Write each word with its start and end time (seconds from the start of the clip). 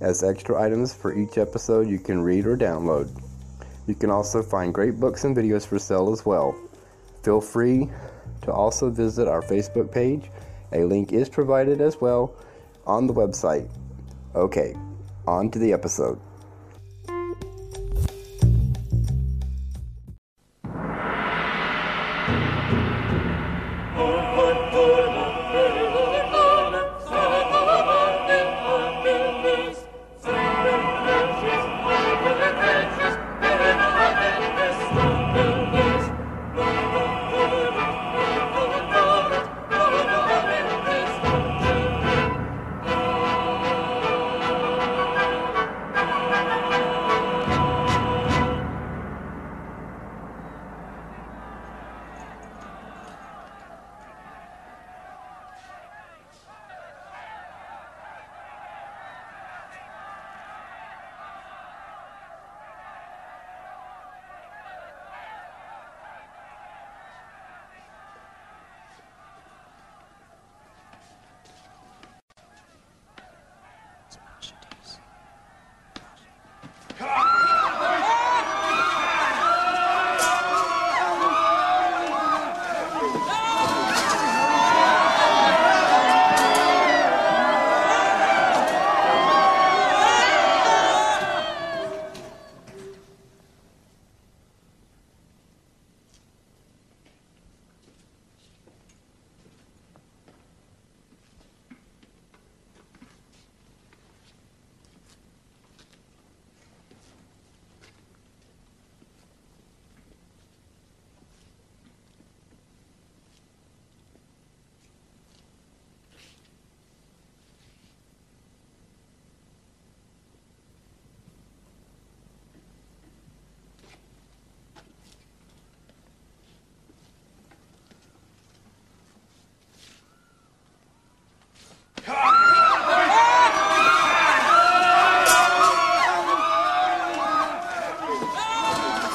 as 0.00 0.22
extra 0.22 0.60
items 0.60 0.94
for 0.94 1.16
each 1.16 1.38
episode 1.38 1.88
you 1.88 1.98
can 1.98 2.20
read 2.22 2.46
or 2.46 2.56
download. 2.56 3.08
You 3.86 3.94
can 3.94 4.10
also 4.10 4.42
find 4.42 4.72
great 4.74 5.00
books 5.00 5.24
and 5.24 5.36
videos 5.36 5.66
for 5.66 5.78
sale 5.78 6.12
as 6.12 6.26
well. 6.26 6.54
Feel 7.22 7.40
free 7.40 7.88
to 8.42 8.52
also 8.52 8.90
visit 8.90 9.26
our 9.26 9.42
Facebook 9.42 9.90
page. 9.90 10.30
A 10.72 10.84
link 10.84 11.12
is 11.12 11.28
provided 11.28 11.80
as 11.80 12.00
well 12.00 12.34
on 12.86 13.06
the 13.06 13.14
website. 13.14 13.68
Okay, 14.34 14.76
on 15.26 15.50
to 15.50 15.58
the 15.58 15.72
episode. 15.72 16.20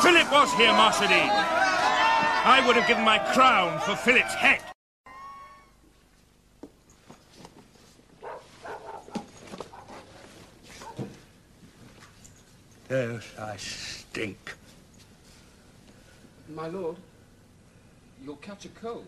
Philip 0.03 0.29
was 0.33 0.53
here, 0.55 0.73
Marceline. 0.73 1.29
I 1.29 2.61
would 2.67 2.75
have 2.75 2.89
given 2.89 3.05
my 3.05 3.19
crown 3.19 3.79
for 3.79 3.95
Philip's 3.95 4.33
head. 4.33 4.61
Yes, 12.89 13.23
I 13.39 13.55
stink. 13.55 14.57
My 16.53 16.67
lord, 16.67 16.97
you'll 18.25 18.35
catch 18.35 18.65
a 18.65 18.69
cold. 18.69 19.07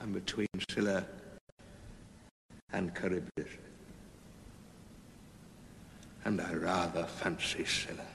I'm 0.00 0.12
between 0.12 0.46
Scylla 0.70 1.04
and 2.72 2.92
Charybdis. 2.94 3.48
And 6.24 6.40
I 6.40 6.52
rather 6.54 7.04
fancy 7.04 7.64
Scylla. 7.64 8.06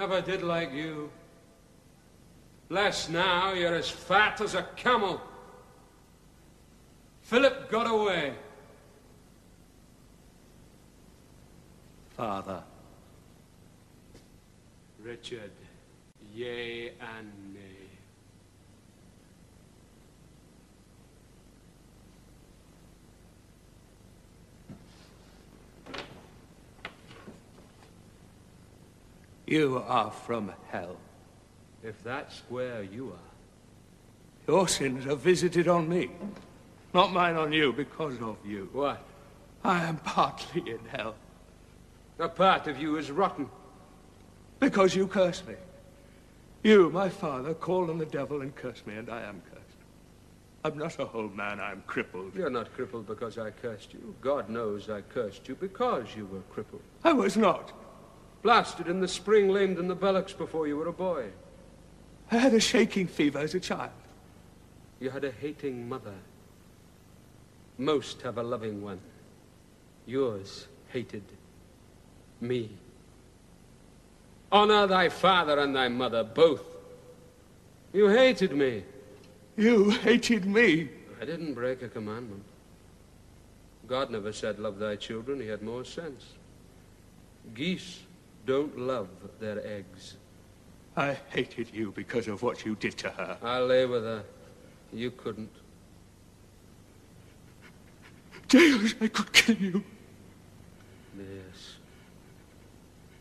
Never 0.00 0.22
did 0.22 0.42
like 0.42 0.72
you. 0.72 1.10
Less 2.70 3.10
now, 3.10 3.52
you're 3.52 3.74
as 3.74 3.90
fat 3.90 4.40
as 4.40 4.54
a 4.54 4.62
camel. 4.74 5.20
Philip 7.20 7.70
got 7.70 7.86
away. 7.86 8.32
Father, 12.16 12.62
Richard, 15.02 15.52
yea 16.32 16.92
and 16.98 17.52
nay. 17.52 17.59
You 29.50 29.82
are 29.86 30.10
from 30.12 30.52
hell. 30.70 30.96
If 31.82 32.02
that's 32.04 32.42
where 32.48 32.82
you 32.82 33.08
are. 33.08 33.28
Your 34.46 34.68
sins 34.68 35.06
are 35.06 35.16
visited 35.16 35.66
on 35.68 35.88
me, 35.88 36.10
not 36.94 37.12
mine 37.12 37.36
on 37.36 37.52
you 37.52 37.72
because 37.72 38.14
of 38.22 38.36
you. 38.46 38.68
What? 38.72 39.02
I 39.64 39.84
am 39.84 39.98
partly 39.98 40.70
in 40.70 40.80
hell 40.88 41.14
A 42.18 42.28
part 42.28 42.66
of 42.66 42.80
you 42.80 42.96
is 42.96 43.10
rotten. 43.10 43.48
because 44.60 44.94
you 44.94 45.06
curse 45.06 45.42
me. 45.46 45.54
You, 46.62 46.90
my 46.90 47.08
father, 47.08 47.52
called 47.54 47.90
on 47.90 47.98
the 47.98 48.06
devil 48.06 48.42
and 48.42 48.54
cursed 48.54 48.86
me, 48.86 48.96
and 48.96 49.08
I 49.10 49.22
am 49.22 49.42
cursed. 49.50 49.56
I'm 50.64 50.76
not 50.78 50.98
a 50.98 51.06
whole 51.06 51.28
man, 51.28 51.58
I'm 51.58 51.82
crippled. 51.86 52.34
You're 52.34 52.50
not 52.50 52.72
crippled 52.74 53.06
because 53.06 53.38
I 53.38 53.50
cursed 53.50 53.94
you. 53.94 54.14
God 54.20 54.48
knows 54.50 54.90
I 54.90 55.00
cursed 55.00 55.48
you 55.48 55.54
because 55.54 56.14
you 56.14 56.26
were 56.26 56.42
crippled. 56.52 56.82
I 57.02 57.12
was 57.14 57.36
not. 57.36 57.72
Blasted 58.42 58.88
in 58.88 59.00
the 59.00 59.08
spring, 59.08 59.48
lamed 59.48 59.78
in 59.78 59.88
the 59.88 59.94
bullocks 59.94 60.32
before 60.32 60.66
you 60.66 60.76
were 60.76 60.88
a 60.88 60.92
boy. 60.92 61.26
I 62.30 62.38
had 62.38 62.54
a 62.54 62.60
shaking 62.60 63.06
fever 63.06 63.38
as 63.38 63.54
a 63.54 63.60
child. 63.60 63.90
You 64.98 65.10
had 65.10 65.24
a 65.24 65.30
hating 65.30 65.88
mother. 65.88 66.14
Most 67.76 68.22
have 68.22 68.38
a 68.38 68.42
loving 68.42 68.82
one. 68.82 69.00
Yours 70.06 70.66
hated 70.88 71.24
me. 72.40 72.70
Honor 74.52 74.86
thy 74.86 75.08
father 75.08 75.58
and 75.58 75.74
thy 75.74 75.88
mother, 75.88 76.24
both. 76.24 76.64
You 77.92 78.08
hated 78.08 78.52
me. 78.52 78.84
You 79.56 79.90
hated 79.90 80.46
me. 80.46 80.88
I 81.20 81.24
didn't 81.24 81.54
break 81.54 81.82
a 81.82 81.88
commandment. 81.88 82.44
God 83.86 84.10
never 84.10 84.32
said, 84.32 84.58
Love 84.58 84.78
thy 84.78 84.96
children. 84.96 85.40
He 85.40 85.48
had 85.48 85.62
more 85.62 85.84
sense. 85.84 86.24
Geese 87.54 88.00
don't 88.46 88.78
love 88.78 89.08
their 89.38 89.64
eggs. 89.66 90.16
I 90.96 91.16
hated 91.30 91.72
you 91.72 91.92
because 91.92 92.28
of 92.28 92.42
what 92.42 92.64
you 92.64 92.74
did 92.74 92.96
to 92.98 93.10
her. 93.10 93.38
I 93.42 93.58
lay 93.60 93.86
with 93.86 94.02
her. 94.02 94.24
You 94.92 95.10
couldn't. 95.12 95.50
James, 98.48 98.94
I 99.00 99.08
could 99.08 99.32
kill 99.32 99.56
you. 99.56 99.84
Yes. 101.16 101.74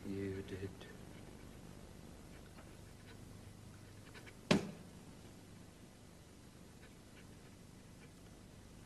You 0.09 0.43
did. 0.47 0.69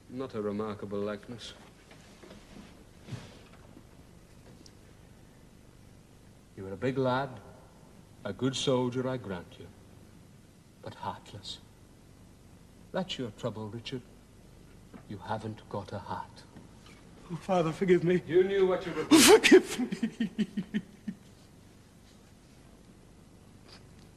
Not 0.10 0.36
a 0.36 0.42
remarkable 0.42 1.00
likeness. 1.00 1.54
You 6.64 6.70
were 6.70 6.76
a 6.76 6.78
big 6.78 6.98
lad, 6.98 7.28
a 8.24 8.32
good 8.32 8.56
soldier, 8.56 9.06
I 9.10 9.18
grant 9.18 9.54
you, 9.60 9.66
but 10.82 10.94
heartless. 10.94 11.58
That's 12.94 13.20
your 13.20 13.32
trouble, 13.32 13.68
Richard. 13.68 14.02
You 15.10 15.20
haven't 15.26 15.68
got 15.68 15.92
a 15.92 16.00
heart. 16.00 16.44
Oh, 17.30 17.36
Father, 17.36 17.74
forgive 17.74 18.06
me. 18.06 18.22
You 18.26 18.46
knew 18.46 18.66
what 18.66 18.86
you 18.86 18.94
were 18.94 19.04
doing. 19.04 19.22
Forgive 19.22 19.78
me. 19.78 20.48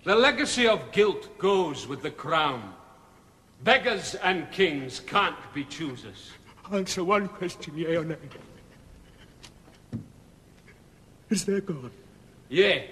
The 0.05 0.15
legacy 0.15 0.69
of 0.69 0.93
guilt 0.93 1.37
goes 1.39 1.89
with 1.89 2.03
the 2.03 2.13
crown. 2.13 2.75
Beggars 3.65 4.15
and 4.15 4.49
kings 4.53 5.01
can't 5.01 5.35
be 5.53 5.65
choosers. 5.65 6.31
Answer 6.73 7.03
one 7.03 7.27
question, 7.27 7.77
yea 7.77 7.97
or 7.97 8.05
nay. 8.05 8.15
Is 11.29 11.45
there 11.45 11.61
God? 11.61 11.91
Yea, 12.49 12.91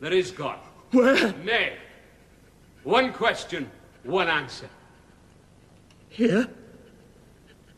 there 0.00 0.12
is 0.12 0.30
God. 0.30 0.58
Where? 0.90 1.32
Nay. 1.44 1.76
One 2.84 3.12
question, 3.12 3.70
one 4.02 4.28
answer. 4.28 4.68
Here? 6.08 6.48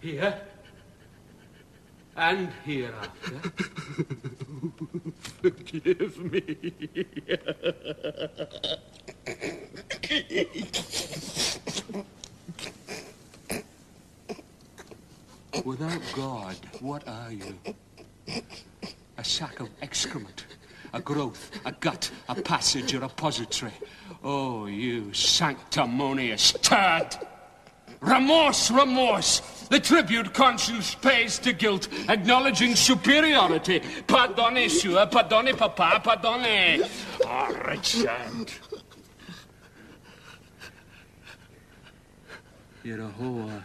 Here 0.01 0.41
and 2.17 2.49
hereafter. 2.65 3.41
Forgive 5.43 6.19
me. 6.33 6.57
Without 15.65 16.03
God, 16.15 16.57
what 16.81 17.07
are 17.07 17.33
you? 17.33 17.59
A 19.19 19.25
sack 19.25 19.61
of 19.61 19.69
excrement, 19.83 20.45
a 20.96 21.00
growth, 21.00 21.50
a 21.66 21.72
gut, 21.72 22.10
a 22.28 22.34
passage, 22.34 22.94
a 22.94 23.00
repository. 23.00 23.72
Oh, 24.25 24.64
you 24.64 25.12
sanctimonious 25.12 26.52
turd! 26.62 27.14
Remorse, 28.00 28.70
remorse! 28.70 29.40
The 29.69 29.78
tribute 29.78 30.32
conscience 30.32 30.94
pays 30.94 31.38
to 31.40 31.52
guilt, 31.52 31.88
acknowledging 32.08 32.75
superiority. 32.75 33.82
Pardonne, 34.06 34.69
sure, 34.70 35.06
pardonne, 35.06 35.54
papa, 35.54 36.00
pardonne. 36.02 36.82
Oh, 36.82 37.26
ah, 37.26 37.48
Richard. 37.69 38.52
You're 42.82 43.02
a 43.02 43.10
whore. 43.20 43.62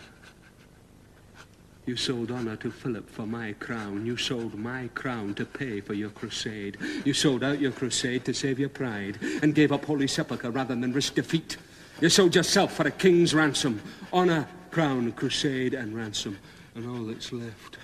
You 1.85 1.95
sold 1.95 2.29
honor 2.29 2.55
to 2.57 2.69
Philip 2.69 3.09
for 3.09 3.25
my 3.25 3.53
crown. 3.53 4.05
You 4.05 4.15
sold 4.15 4.53
my 4.53 4.89
crown 4.93 5.33
to 5.35 5.45
pay 5.45 5.81
for 5.81 5.93
your 5.93 6.11
crusade. 6.11 6.77
You 7.05 7.13
sold 7.13 7.43
out 7.43 7.59
your 7.59 7.71
crusade 7.71 8.23
to 8.25 8.33
save 8.33 8.59
your 8.59 8.69
pride 8.69 9.17
and 9.41 9.55
gave 9.55 9.71
up 9.71 9.85
Holy 9.85 10.07
Sepulchre 10.07 10.51
rather 10.51 10.75
than 10.75 10.93
risk 10.93 11.15
defeat. 11.15 11.57
You 11.99 12.09
sold 12.09 12.35
yourself 12.35 12.73
for 12.73 12.87
a 12.87 12.91
king's 12.91 13.33
ransom. 13.33 13.81
Honor, 14.13 14.47
crown, 14.69 15.11
crusade, 15.13 15.73
and 15.73 15.95
ransom. 15.95 16.37
And 16.75 16.87
all 16.87 17.03
that's 17.05 17.33
left 17.33 17.77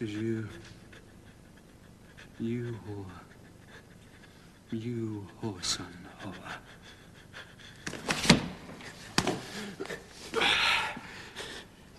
is 0.00 0.12
you. 0.12 0.48
You 2.38 2.76
whore. 2.86 3.06
You 4.70 5.26
whoreson 5.42 5.86
whore. 6.20 6.34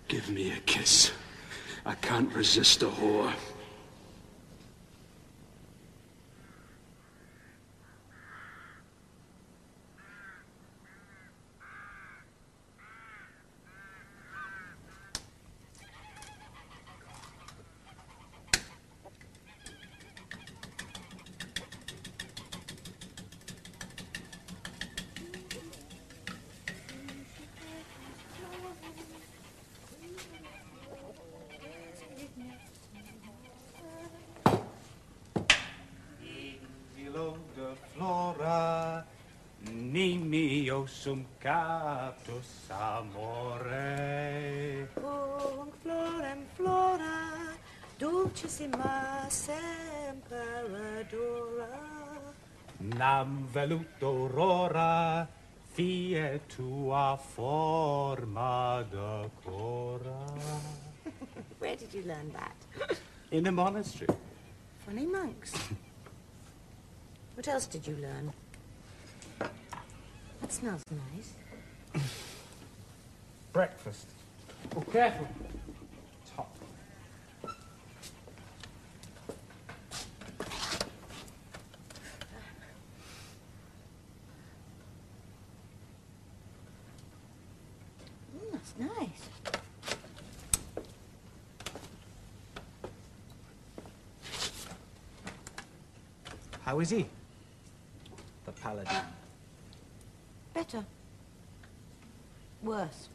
Give 0.07 0.29
me 0.29 0.53
a 0.53 0.59
kiss. 0.61 1.11
I 1.85 1.95
can't 1.95 2.33
resist 2.33 2.81
a 2.81 2.85
whore. 2.85 3.33
de 37.57 37.75
flora, 37.93 39.05
nimi 41.07 41.15
sum 41.15 41.25
captus 41.39 42.69
amore. 42.69 43.87
Cum 44.95 45.71
florem 45.81 46.45
flora, 46.55 47.55
dulcissima 47.97 49.25
semperadora. 49.29 50.35
Nam 52.79 53.47
velut 53.51 54.01
aurora, 54.01 55.27
fie 55.73 56.41
tua 56.47 57.17
forma 57.17 58.85
decora. 58.91 60.25
Where 61.59 61.75
did 61.75 61.93
you 61.93 62.03
learn 62.03 62.31
that? 62.33 62.55
In 63.31 63.47
a 63.47 63.51
monastery. 63.51 64.07
Funny 64.85 65.05
monks. 65.05 65.53
What 67.35 67.47
else 67.47 67.67
did 67.67 67.85
you 67.85 67.95
learn? 68.01 68.33
That 70.47 70.53
smells 70.53 70.83
nice. 71.13 71.33
Breakfast. 73.51 74.07
Oh, 74.77 74.79
careful. 74.79 75.27
It's 76.21 76.31
hot. 76.31 76.47
Mm, 88.33 88.53
that's 88.53 88.73
nice. 88.79 89.29
How 96.61 96.79
is 96.79 96.89
he? 96.91 97.05
The 98.45 98.53
paladin. 98.53 98.95
Better. 100.57 100.83
Worse. 102.63 103.09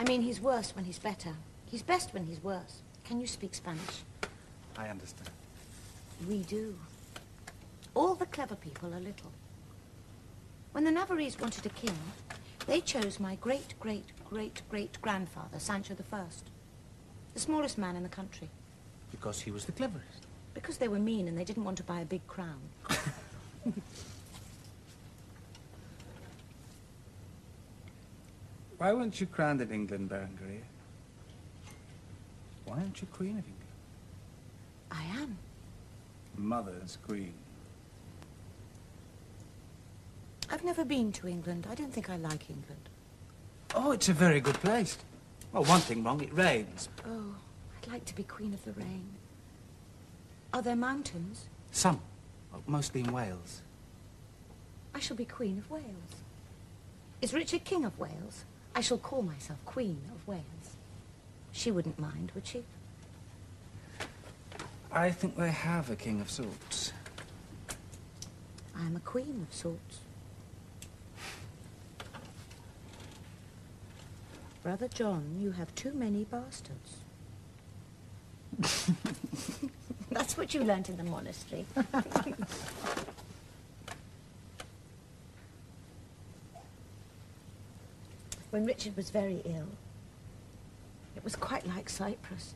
I 0.00 0.04
mean, 0.04 0.22
he's 0.22 0.40
worse 0.40 0.74
when 0.74 0.86
he's 0.86 0.98
better. 0.98 1.34
He's 1.66 1.82
best 1.82 2.14
when 2.14 2.24
he's 2.24 2.42
worse. 2.42 2.80
Can 3.04 3.20
you 3.20 3.26
speak 3.26 3.54
Spanish? 3.54 4.00
I 4.78 4.88
understand. 4.88 5.28
We 6.26 6.38
do. 6.44 6.74
All 7.94 8.14
the 8.14 8.24
clever 8.24 8.54
people 8.54 8.94
are 8.94 8.98
little. 8.98 9.30
When 10.72 10.84
the 10.84 10.90
Navarrese 10.90 11.38
wanted 11.38 11.66
a 11.66 11.68
king, 11.68 11.98
they 12.66 12.80
chose 12.80 13.20
my 13.20 13.34
great, 13.34 13.74
great, 13.78 14.06
great, 14.24 14.62
great 14.70 14.98
grandfather, 15.02 15.58
Sancho 15.58 15.92
the 15.92 16.02
First. 16.02 16.46
The 17.34 17.40
smallest 17.40 17.76
man 17.76 17.94
in 17.94 18.02
the 18.02 18.08
country. 18.08 18.48
Because 19.10 19.42
he 19.42 19.50
was 19.50 19.66
the 19.66 19.72
cleverest. 19.72 20.26
Because 20.54 20.78
they 20.78 20.88
were 20.88 20.98
mean 20.98 21.28
and 21.28 21.36
they 21.36 21.44
didn't 21.44 21.64
want 21.64 21.76
to 21.76 21.82
buy 21.82 22.00
a 22.00 22.06
big 22.06 22.26
crown. 22.26 22.62
Why 28.80 28.94
weren't 28.94 29.20
you 29.20 29.26
crowned 29.26 29.60
in 29.60 29.70
England, 29.70 30.08
Berengaria? 30.08 30.62
Why 32.64 32.76
aren't 32.78 32.98
you 33.02 33.06
Queen 33.08 33.36
of 33.36 33.44
England? 33.44 33.56
I 34.90 35.02
am. 35.20 35.36
Mother's 36.34 36.96
Queen. 37.06 37.34
I've 40.48 40.64
never 40.64 40.82
been 40.86 41.12
to 41.12 41.28
England. 41.28 41.66
I 41.70 41.74
don't 41.74 41.92
think 41.92 42.08
I 42.08 42.16
like 42.16 42.48
England. 42.48 42.88
Oh, 43.74 43.92
it's 43.92 44.08
a 44.08 44.14
very 44.14 44.40
good 44.40 44.54
place. 44.54 44.96
Well, 45.52 45.64
one 45.64 45.80
thing 45.82 46.02
wrong, 46.02 46.22
it 46.22 46.32
rains. 46.32 46.88
Oh, 47.06 47.34
I'd 47.76 47.92
like 47.92 48.06
to 48.06 48.14
be 48.14 48.22
Queen 48.22 48.54
of 48.54 48.64
the 48.64 48.72
Rain. 48.72 49.10
Are 50.54 50.62
there 50.62 50.74
mountains? 50.74 51.44
Some, 51.70 52.00
mostly 52.66 53.02
in 53.02 53.12
Wales. 53.12 53.60
I 54.94 55.00
shall 55.00 55.18
be 55.18 55.26
Queen 55.26 55.58
of 55.58 55.70
Wales. 55.70 56.16
Is 57.20 57.34
Richard 57.34 57.64
King 57.64 57.84
of 57.84 57.98
Wales? 57.98 58.46
I 58.74 58.80
shall 58.80 58.98
call 58.98 59.22
myself 59.22 59.58
Queen 59.64 60.00
of 60.14 60.26
Wales. 60.26 60.44
She 61.52 61.70
wouldn't 61.70 61.98
mind, 61.98 62.32
would 62.34 62.46
she? 62.46 62.64
I 64.92 65.10
think 65.10 65.36
they 65.36 65.50
have 65.50 65.90
a 65.90 65.96
king 65.96 66.20
of 66.20 66.30
sorts. 66.30 66.92
I'm 68.76 68.96
a 68.96 69.00
queen 69.00 69.46
of 69.48 69.54
sorts. 69.54 70.00
Brother 74.62 74.88
John, 74.88 75.36
you 75.40 75.52
have 75.52 75.74
too 75.74 75.92
many 75.92 76.24
bastards. 76.24 76.96
That's 80.10 80.36
what 80.36 80.54
you 80.54 80.64
learnt 80.64 80.88
in 80.88 80.96
the 80.96 81.04
monastery. 81.04 81.64
when 88.50 88.64
Richard 88.64 88.96
was 88.96 89.10
very 89.10 89.40
ill, 89.44 89.68
it 91.16 91.24
was 91.24 91.36
quite 91.36 91.66
like 91.66 91.88
Cyprus, 91.88 92.54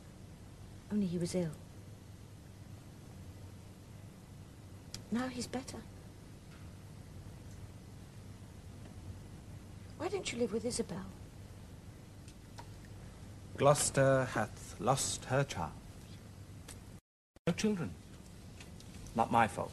only 0.92 1.06
he 1.06 1.18
was 1.18 1.34
ill. 1.34 1.50
Now 5.10 5.28
he's 5.28 5.46
better. 5.46 5.78
Why 9.98 10.08
don't 10.08 10.32
you 10.32 10.38
live 10.38 10.52
with 10.52 10.64
Isabel? 10.64 11.06
Gloucester 13.56 14.28
hath 14.34 14.74
lost 14.80 15.26
her 15.26 15.44
charms. 15.44 15.72
No 17.46 17.52
children. 17.52 17.90
Not 19.14 19.30
my 19.30 19.46
fault. 19.46 19.70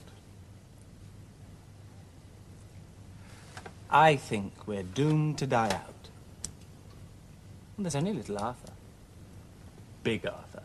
I 3.89 4.15
think 4.15 4.67
we're 4.67 4.83
doomed 4.83 5.39
to 5.39 5.47
die 5.47 5.69
out. 5.69 6.00
And 7.77 7.85
there's 7.85 7.95
only 7.95 8.13
little 8.13 8.37
Arthur. 8.37 8.73
Big 10.03 10.25
Arthur. 10.25 10.63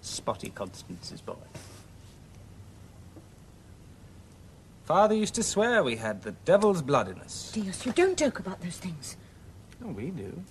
Spotty 0.00 0.50
Constance's 0.50 1.20
boy. 1.20 1.34
Father 4.84 5.14
used 5.14 5.34
to 5.34 5.42
swear 5.42 5.82
we 5.82 5.96
had 5.96 6.22
the 6.22 6.32
devil's 6.46 6.80
blood 6.80 7.08
in 7.08 7.20
us. 7.20 7.52
Dios, 7.52 7.84
you 7.84 7.92
don't 7.92 8.16
joke 8.16 8.38
about 8.38 8.60
those 8.62 8.78
things. 8.78 9.16
Oh, 9.84 9.88
we 9.88 10.10
do. 10.10 10.42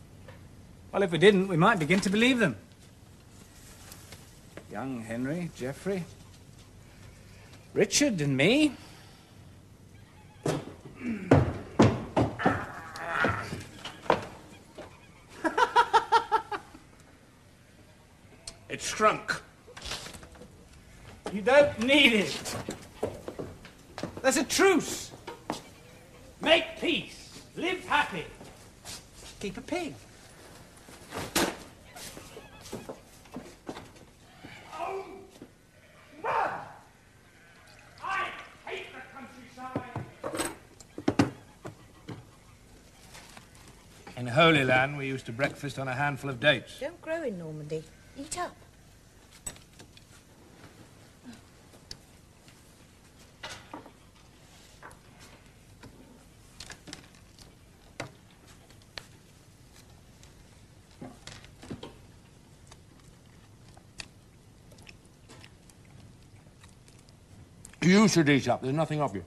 Well, 0.91 1.01
if 1.01 1.11
we 1.11 1.17
didn't, 1.17 1.47
we 1.47 1.57
might 1.57 1.79
begin 1.79 1.99
to 2.01 2.09
believe 2.09 2.39
them. 2.39 2.55
Young 4.71 5.01
Henry, 5.01 5.49
Geoffrey, 5.55 6.03
Richard, 7.73 8.21
and 8.21 8.37
me. 8.37 8.73
It's 18.97 19.03
shrunk. 19.03 19.41
You 21.31 21.43
don't 21.43 21.77
need 21.83 22.13
it. 22.13 22.55
There's 24.23 24.37
a 24.37 24.43
truce. 24.43 25.11
Make 26.41 26.63
peace. 26.81 27.43
Live 27.55 27.85
happy. 27.85 28.25
Keep 29.39 29.57
a 29.57 29.61
pig. 29.61 29.93
Oh, 34.73 35.05
mud! 36.23 36.49
I 38.03 38.29
hate 38.65 38.87
the 38.95 39.01
countryside. 39.13 40.51
In 44.17 44.25
Holy 44.25 44.63
Land, 44.63 44.97
we 44.97 45.05
used 45.05 45.27
to 45.27 45.31
breakfast 45.31 45.77
on 45.77 45.87
a 45.87 45.93
handful 45.93 46.31
of 46.31 46.39
dates. 46.39 46.79
Don't 46.79 46.99
grow 46.99 47.21
in 47.21 47.37
Normandy. 47.37 47.83
Eat 48.17 48.39
up. 48.39 48.55
You 68.07 68.09
should 68.09 68.29
eat 68.29 68.47
up. 68.47 68.61
There's 68.61 68.73
nothing 68.73 69.01
of 69.01 69.13
you. 69.13 69.25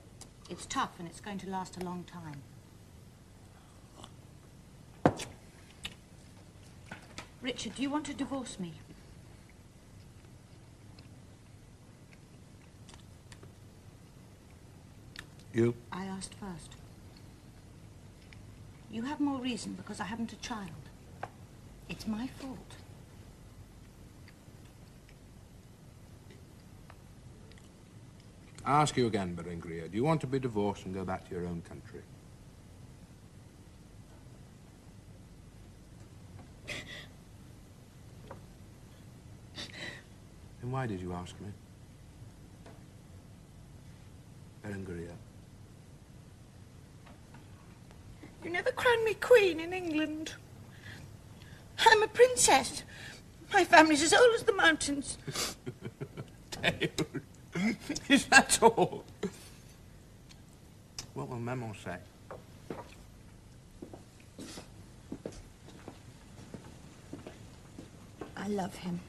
It's 0.49 0.65
tough 0.65 0.89
and 0.97 1.07
it's 1.07 1.19
going 1.19 1.37
to 1.37 1.49
last 1.51 1.77
a 1.79 1.85
long 1.85 2.03
time. 2.03 2.41
Richard, 7.43 7.75
do 7.75 7.83
you 7.83 7.91
want 7.91 8.07
to 8.07 8.15
divorce 8.15 8.59
me? 8.59 8.73
You? 15.53 15.75
I 15.91 16.05
asked 16.05 16.33
first. 16.33 16.71
You 18.89 19.03
have 19.03 19.19
more 19.19 19.39
reason 19.39 19.73
because 19.73 19.99
I 19.99 20.05
haven't 20.05 20.33
a 20.33 20.37
child. 20.37 20.89
It's 21.87 22.07
my 22.07 22.25
fault. 22.25 22.77
I 28.71 28.81
ask 28.81 28.95
you 28.95 29.05
again, 29.05 29.35
Berengaria. 29.35 29.91
Do 29.91 29.97
you 29.97 30.05
want 30.05 30.21
to 30.21 30.27
be 30.27 30.39
divorced 30.39 30.85
and 30.85 30.95
go 30.95 31.03
back 31.03 31.27
to 31.27 31.35
your 31.35 31.45
own 31.45 31.61
country? 31.67 31.99
Then 40.61 40.71
why 40.71 40.87
did 40.87 41.01
you 41.01 41.11
ask 41.11 41.35
me? 41.41 41.47
Berengaria. 44.63 45.15
You 48.45 48.51
never 48.51 48.71
crowned 48.71 49.03
me 49.03 49.15
queen 49.15 49.59
in 49.59 49.73
England. 49.73 50.31
I'm 51.77 52.03
a 52.03 52.07
princess. 52.07 52.83
My 53.51 53.65
family's 53.65 54.01
as 54.01 54.13
old 54.13 54.33
as 54.33 54.43
the 54.43 54.53
mountains. 54.53 55.17
Is 58.09 58.25
that 58.27 58.61
all? 58.61 59.03
What 61.13 61.29
will 61.29 61.39
Maman 61.39 61.75
say? 61.83 61.97
I 68.35 68.47
love 68.47 68.75
him. 68.75 68.99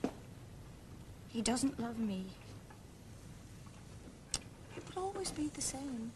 He 1.28 1.40
doesn't 1.40 1.80
love 1.80 1.99
me. 1.99 2.26
It 4.76 4.82
will 4.94 5.04
always 5.04 5.30
be 5.30 5.49
the 5.49 5.62
same. 5.62 6.12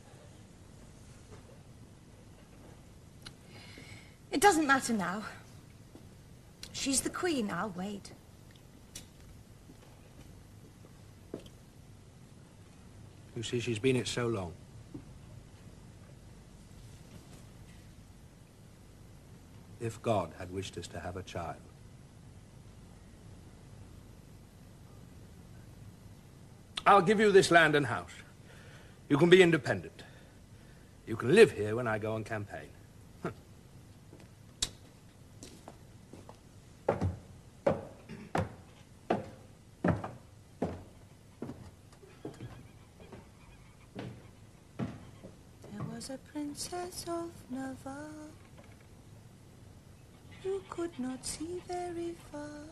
It 4.31 4.41
doesn't 4.41 4.67
matter 4.67 4.93
now. 4.93 5.23
She's 6.73 7.01
the 7.01 7.11
queen. 7.11 7.51
I'll 7.51 7.71
wait. 7.71 8.13
You 13.37 13.43
see, 13.43 13.61
she's 13.61 13.79
been 13.79 13.97
it 13.97 14.09
so 14.09 14.27
long. 14.27 14.53
If 19.79 20.01
God 20.03 20.33
had 20.39 20.51
wished 20.51 20.79
us 20.79 20.89
to 20.89 20.99
have 20.99 21.19
a 21.19 21.23
child, 21.23 21.57
I'll 26.87 27.03
give 27.03 27.21
you 27.21 27.31
this 27.31 27.51
land 27.51 27.75
and 27.75 27.87
house. 27.87 28.13
You 29.09 29.19
can 29.19 29.29
be 29.29 29.43
independent. 29.43 30.03
You 31.07 31.17
can 31.17 31.35
live 31.35 31.53
here 31.53 31.77
when 31.77 31.87
I 31.87 31.99
go 31.99 32.15
on 32.15 32.25
campaign. 32.25 32.69
There 33.23 33.33
was 45.93 46.11
a 46.11 46.19
princess 46.57 47.05
of 47.07 47.31
Navarre 47.51 48.31
who 50.43 50.63
could 50.71 50.99
not 50.99 51.23
see 51.23 51.61
very 51.69 52.15
far. 52.33 52.65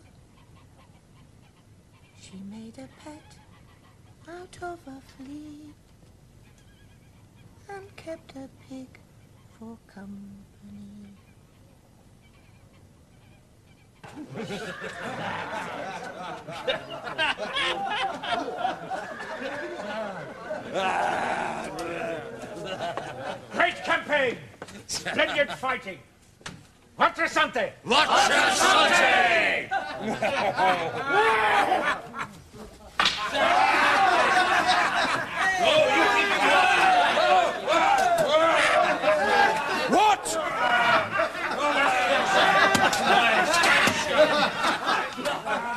She 2.19 2.39
made 2.51 2.79
a 2.79 2.89
pet 3.05 3.37
out 4.27 4.57
of 4.63 4.79
a 4.87 5.03
flea 5.13 5.75
and 7.69 7.95
kept 7.97 8.37
a 8.37 8.49
pig 8.71 8.89
for 9.59 9.77
company. 9.87 11.13
Great 14.35 14.51
campaign! 24.05 24.39
Splendid 24.87 25.51
fighting! 25.53 25.99
Votre 26.99 27.27
santé! 27.27 27.73
What? 27.83 28.09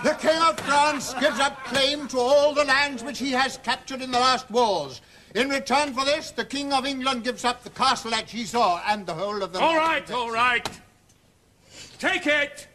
The 0.04 0.14
King 0.14 0.42
of 0.42 0.60
France 0.60 1.14
gives 1.20 1.40
up 1.40 1.64
claim 1.66 2.08
to 2.10 2.20
all 2.20 2.54
the 2.54 2.64
lands 2.64 3.04
which 3.04 3.20
he 3.20 3.32
has 3.32 3.58
captured 3.58 4.02
in 4.02 4.12
the 4.12 4.20
last 4.20 4.50
wars. 4.52 5.02
In 5.38 5.50
return 5.50 5.94
for 5.94 6.04
this, 6.04 6.32
the 6.32 6.44
King 6.44 6.74
of 6.74 6.84
England 6.84 7.24
gives 7.24 7.46
up 7.46 7.64
the 7.64 7.70
castle 7.70 8.12
at 8.16 8.26
Gisors 8.26 8.82
and 8.88 9.06
the 9.06 9.14
whole 9.14 9.44
of 9.44 9.54
the... 9.54 9.60
All 9.60 9.76
right, 9.76 10.10
all 10.10 10.32
right. 10.32 10.68
Take 12.00 12.26
it! 12.26 12.68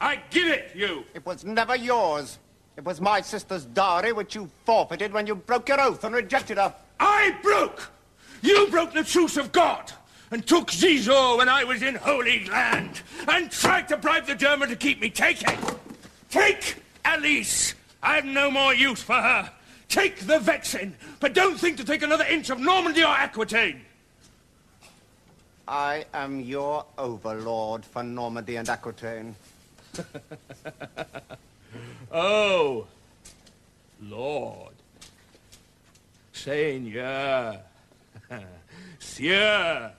I 0.00 0.16
give 0.30 0.48
it 0.48 0.72
you! 0.74 1.04
It 1.14 1.24
was 1.24 1.44
never 1.44 1.76
yours. 1.76 2.40
It 2.76 2.84
was 2.84 3.00
my 3.00 3.20
sister's 3.20 3.64
dowry, 3.64 4.12
which 4.12 4.34
you 4.34 4.50
forfeited 4.64 5.12
when 5.12 5.28
you 5.28 5.36
broke 5.36 5.68
your 5.68 5.80
oath 5.80 6.02
and 6.02 6.16
rejected 6.16 6.58
her. 6.58 6.74
I 6.98 7.38
broke! 7.42 7.92
You 8.42 8.66
broke 8.66 8.92
the 8.92 9.04
truce 9.04 9.36
of 9.36 9.52
God 9.52 9.92
and 10.32 10.44
took 10.44 10.72
Gisors 10.72 11.38
when 11.38 11.48
I 11.48 11.62
was 11.62 11.80
in 11.80 11.94
Holy 11.94 12.44
Land 12.46 13.02
and 13.28 13.52
tried 13.52 13.86
to 13.86 13.96
bribe 13.96 14.26
the 14.26 14.34
German 14.34 14.68
to 14.70 14.74
keep 14.74 15.00
me. 15.00 15.10
Take 15.10 15.42
it! 15.42 15.60
Take 16.28 16.82
Alice! 17.04 17.74
I've 18.02 18.24
no 18.24 18.50
more 18.50 18.74
use 18.74 19.00
for 19.00 19.14
her. 19.14 19.52
Take 19.88 20.20
the 20.20 20.38
Vexin, 20.38 20.92
but 21.20 21.32
don't 21.34 21.58
think 21.58 21.76
to 21.78 21.84
take 21.84 22.02
another 22.02 22.24
inch 22.24 22.50
of 22.50 22.58
Normandy 22.58 23.02
or 23.02 23.14
Aquitaine. 23.14 23.82
I 25.68 26.04
am 26.14 26.40
your 26.40 26.84
overlord 26.98 27.84
for 27.84 28.02
Normandy 28.02 28.56
and 28.56 28.68
Aquitaine. 28.68 29.34
Oh, 32.10 32.86
Lord. 34.00 34.74
Seigneur. 36.32 37.60
Sieur. 38.98 39.92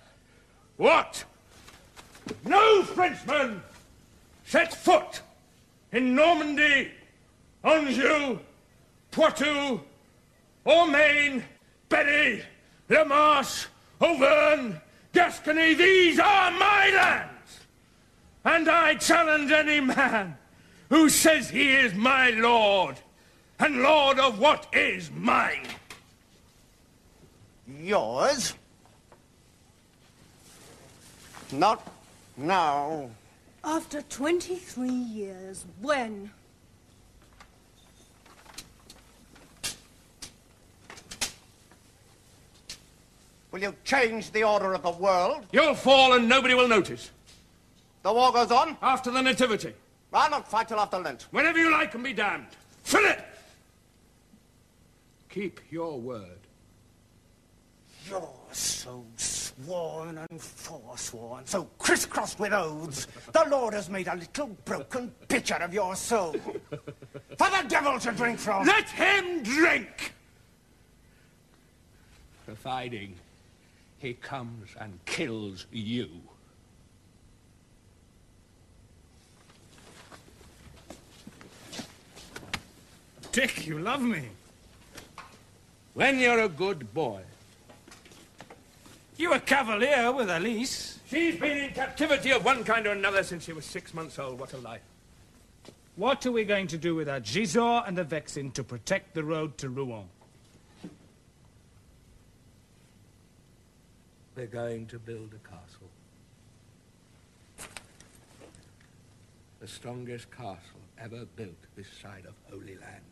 What? 0.78 1.24
No 2.46 2.84
Frenchman 2.84 3.62
set 4.46 4.74
foot 4.74 5.22
in 5.92 6.16
Normandy, 6.16 6.92
Anjou, 7.64 8.40
Poitou, 9.18 9.82
or 10.64 10.86
Maine, 10.86 11.44
Berry, 11.90 12.44
La 12.88 13.04
Marche, 13.04 13.66
Auvergne, 14.00 14.76
Gascony. 15.12 15.74
These 15.74 16.20
are 16.20 16.52
my 16.52 16.92
lands. 16.94 17.60
And 18.46 18.70
I 18.70 18.94
challenge 18.94 19.52
any 19.52 19.80
man 19.80 20.38
who 20.90 21.10
says 21.10 21.50
he 21.50 21.72
is 21.72 21.96
my 21.96 22.30
lord 22.30 22.98
and 23.58 23.82
lord 23.82 24.20
of 24.20 24.38
what 24.38 24.68
is 24.72 25.10
mine. 25.10 25.66
Yours? 27.68 28.54
Not 31.52 31.92
now. 32.38 33.10
After 33.64 34.04
23 34.04 34.88
years, 34.92 35.66
when? 35.82 36.30
Will 43.58 43.64
you 43.64 43.76
change 43.84 44.30
the 44.30 44.44
order 44.44 44.76
of 44.76 44.84
the 44.84 44.92
world? 44.92 45.48
You'll 45.52 45.74
fall 45.74 46.14
and 46.14 46.30
nobody 46.30 46.54
will 46.54 46.68
notice. 46.68 47.10
The 48.04 48.14
war 48.14 48.32
goes 48.32 48.52
on? 48.52 48.78
After 48.84 49.10
the 49.10 49.20
Nativity. 49.20 49.74
I'll 50.14 50.30
not 50.30 50.48
fight 50.48 50.68
till 50.68 50.80
after 50.80 51.00
Lent. 51.00 51.26
Whenever 51.32 51.58
you 51.58 51.72
like 51.72 51.96
and 51.96 52.04
be 52.04 52.14
damned. 52.14 52.46
Fill 52.84 53.06
it! 53.06 53.20
Keep 55.32 55.60
your 55.72 56.00
word. 56.00 56.38
You're 58.08 58.30
so 58.52 59.04
sworn 59.16 60.20
and 60.20 60.40
forsworn, 60.40 61.48
so 61.48 61.68
crisscrossed 61.80 62.40
with 62.40 62.54
oaths. 62.54 63.08
The 63.34 63.48
Lord 63.50 63.74
has 63.74 63.90
made 63.90 64.08
a 64.08 64.14
little 64.14 64.56
broken 64.66 65.10
pitcher 65.28 65.56
of 65.56 65.74
your 65.74 65.96
soul. 65.96 66.36
For 67.40 67.50
the 67.50 67.66
devil 67.68 67.98
to 67.98 68.12
drink 68.12 68.38
from. 68.38 68.68
Let 68.68 68.88
him 68.88 69.42
drink! 69.42 70.14
Providing 72.46 73.16
he 74.00 74.14
comes 74.14 74.70
and 74.80 75.00
kills 75.06 75.66
you. 75.72 76.10
Dick, 83.32 83.68
you 83.68 83.78
love 83.78 84.02
me. 84.02 84.30
When 85.94 86.20
you're 86.20 86.40
a 86.40 86.50
good 86.50 86.94
boy. 86.94 87.22
You 89.18 89.34
a 89.34 89.40
cavalier 89.40 90.12
with 90.12 90.30
Elise. 90.30 91.00
She's 91.08 91.40
been 91.40 91.58
in 91.58 91.74
captivity 91.74 92.32
of 92.32 92.44
one 92.46 92.64
kind 92.64 92.86
or 92.86 92.92
another 92.92 93.24
since 93.24 93.46
she 93.46 93.54
was 93.54 93.66
six 93.66 93.94
months 93.94 94.20
old. 94.20 94.40
What 94.40 94.54
a 94.54 94.58
life. 94.58 94.82
What 95.96 96.26
are 96.26 96.32
we 96.32 96.44
going 96.44 96.68
to 96.68 96.78
do 96.78 96.94
with 96.94 97.10
our 97.10 97.20
Gisors 97.20 97.88
and 97.88 97.98
the 97.98 98.04
Vexin 98.04 98.54
to 98.54 98.64
protect 98.64 99.16
the 99.16 99.24
road 99.24 99.58
to 99.60 99.70
Rouen? 99.70 100.06
We're 104.38 104.46
going 104.46 104.86
to 104.88 105.00
build 105.00 105.34
a 105.34 105.40
castle. 105.40 105.90
The 109.60 109.68
strongest 109.68 110.30
castle 110.30 110.84
ever 111.00 111.26
built 111.36 111.58
this 111.76 111.88
side 112.00 112.28
of 112.28 112.36
Holy 112.48 112.76
Land. 112.76 113.04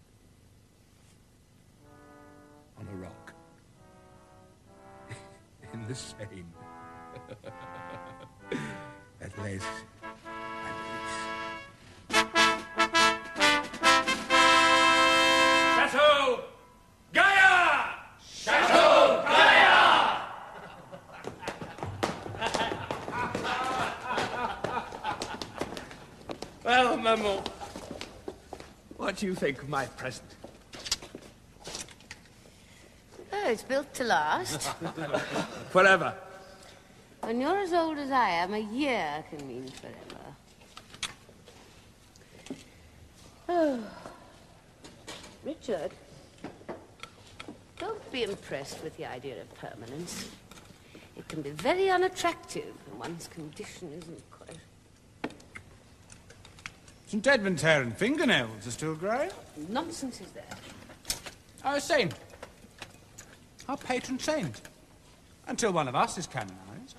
On 2.77 2.87
a 2.87 2.95
rock. 2.97 3.33
In 5.73 5.87
the 5.87 5.95
Seine. 5.95 6.45
At 9.19 9.35
Les 9.39 9.63
Well, 26.65 26.97
Maman, 26.97 27.43
what 28.97 29.17
do 29.17 29.27
you 29.27 29.35
think 29.35 29.61
of 29.61 29.69
my 29.69 29.85
present? 29.85 30.27
Oh, 33.31 33.49
it's 33.51 33.61
built 33.61 33.93
to 33.93 34.03
last. 34.03 34.63
Forever. 35.69 36.15
when 37.19 37.39
you're 37.39 37.59
as 37.59 37.71
old 37.71 37.99
as 37.99 38.09
I 38.09 38.29
am, 38.29 38.55
a 38.55 38.59
year 38.59 39.23
can 39.29 39.47
mean 39.47 39.67
forever. 39.67 40.25
Oh. 43.47 43.79
Richard, 45.45 45.91
don't 47.77 48.11
be 48.11 48.23
impressed 48.23 48.83
with 48.83 48.97
the 48.97 49.05
idea 49.05 49.39
of 49.39 49.53
permanence. 49.53 50.31
It 51.15 51.27
can 51.27 51.43
be 51.43 51.51
very 51.51 51.91
unattractive 51.91 52.73
when 52.87 53.11
one's 53.11 53.27
condition 53.27 53.93
isn't 54.01 54.34
quite... 57.05 57.11
St. 57.11 57.27
Edmund's 57.27 57.61
hair 57.61 57.81
and 57.81 57.95
fingernails 57.95 58.67
are 58.67 58.71
still 58.71 58.95
grey. 58.95 59.29
Nonsense 59.69 60.21
is 60.21 60.31
that? 60.31 60.57
Our 61.63 61.79
saint. 61.79 62.13
Our 63.67 63.77
patron 63.77 64.19
saint. 64.19 64.61
Until 65.47 65.71
one 65.71 65.87
of 65.87 65.95
us 65.95 66.17
is 66.17 66.27
canonized. 66.27 66.95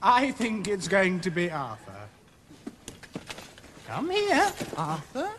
I 0.00 0.32
think 0.32 0.66
it's 0.66 0.88
going 0.88 1.20
to 1.20 1.30
be 1.30 1.50
Arthur. 1.50 1.92
Come 3.86 4.10
here, 4.10 4.52
Arthur. 4.76 5.30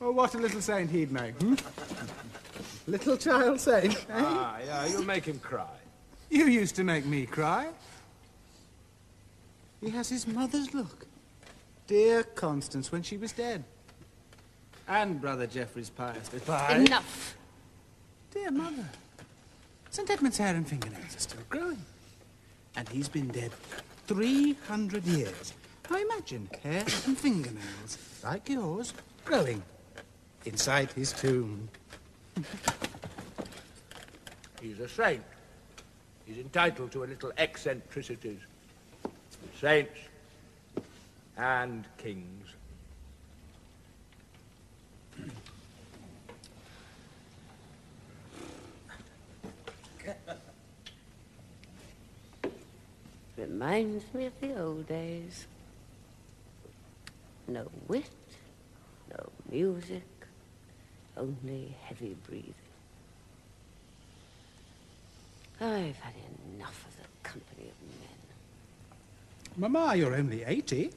Oh, 0.00 0.12
what 0.12 0.34
a 0.34 0.38
little 0.38 0.60
saint 0.60 0.90
he'd 0.90 1.10
make, 1.10 1.34
hmm? 1.40 1.54
Little 2.86 3.16
child 3.16 3.60
saint, 3.60 3.94
eh? 3.94 4.12
Ah, 4.12 4.58
yeah, 4.64 4.86
you'll 4.86 5.04
make 5.04 5.24
him 5.24 5.40
cry. 5.40 5.66
You 6.30 6.46
used 6.46 6.76
to 6.76 6.84
make 6.84 7.04
me 7.04 7.26
cry. 7.26 7.68
He 9.80 9.90
has 9.90 10.08
his 10.08 10.26
mother's 10.26 10.74
look. 10.74 11.06
Dear 11.86 12.22
Constance 12.22 12.90
when 12.92 13.02
she 13.02 13.16
was 13.16 13.32
dead. 13.32 13.64
And 14.86 15.20
Brother 15.20 15.46
Geoffrey's 15.46 15.90
pious 15.90 16.28
goodbye. 16.28 16.76
Enough. 16.76 17.36
Dear 18.32 18.50
mother. 18.50 18.88
St. 19.90 20.10
Edmund's 20.10 20.38
hair 20.38 20.54
and 20.54 20.68
fingernails 20.68 21.16
are 21.16 21.20
still 21.20 21.42
growing. 21.48 21.82
And 22.76 22.88
he's 22.88 23.08
been 23.08 23.28
dead 23.28 23.52
300 24.06 25.04
years. 25.04 25.54
Now 25.90 25.96
imagine 25.98 26.48
hair 26.62 26.84
and 27.06 27.16
fingernails, 27.16 27.98
like 28.22 28.48
yours, 28.48 28.92
growing 29.24 29.62
inside 30.44 30.92
his 30.92 31.12
tomb. 31.12 31.68
He's 34.60 34.80
a 34.80 34.88
saint. 34.88 35.22
He's 36.26 36.38
entitled 36.38 36.92
to 36.92 37.04
a 37.04 37.06
little 37.06 37.32
eccentricities. 37.38 38.40
Saints 39.60 39.98
and 41.36 41.84
kings. 41.96 42.46
Reminds 53.36 54.04
me 54.14 54.26
of 54.26 54.40
the 54.40 54.60
old 54.60 54.86
days. 54.88 55.46
No 57.46 57.66
wit, 57.88 58.10
no 59.10 59.30
music, 59.50 60.02
only 61.16 61.74
heavy 61.84 62.16
breathing. 62.26 62.54
I've 65.60 65.96
had 65.98 66.14
enough 66.54 66.84
of 66.86 66.96
the 66.96 67.28
company 67.28 67.68
of 67.68 67.77
men. 69.58 69.72
Mamma, 69.72 69.96
you're 69.96 70.14
only 70.14 70.44
80. 70.44 70.90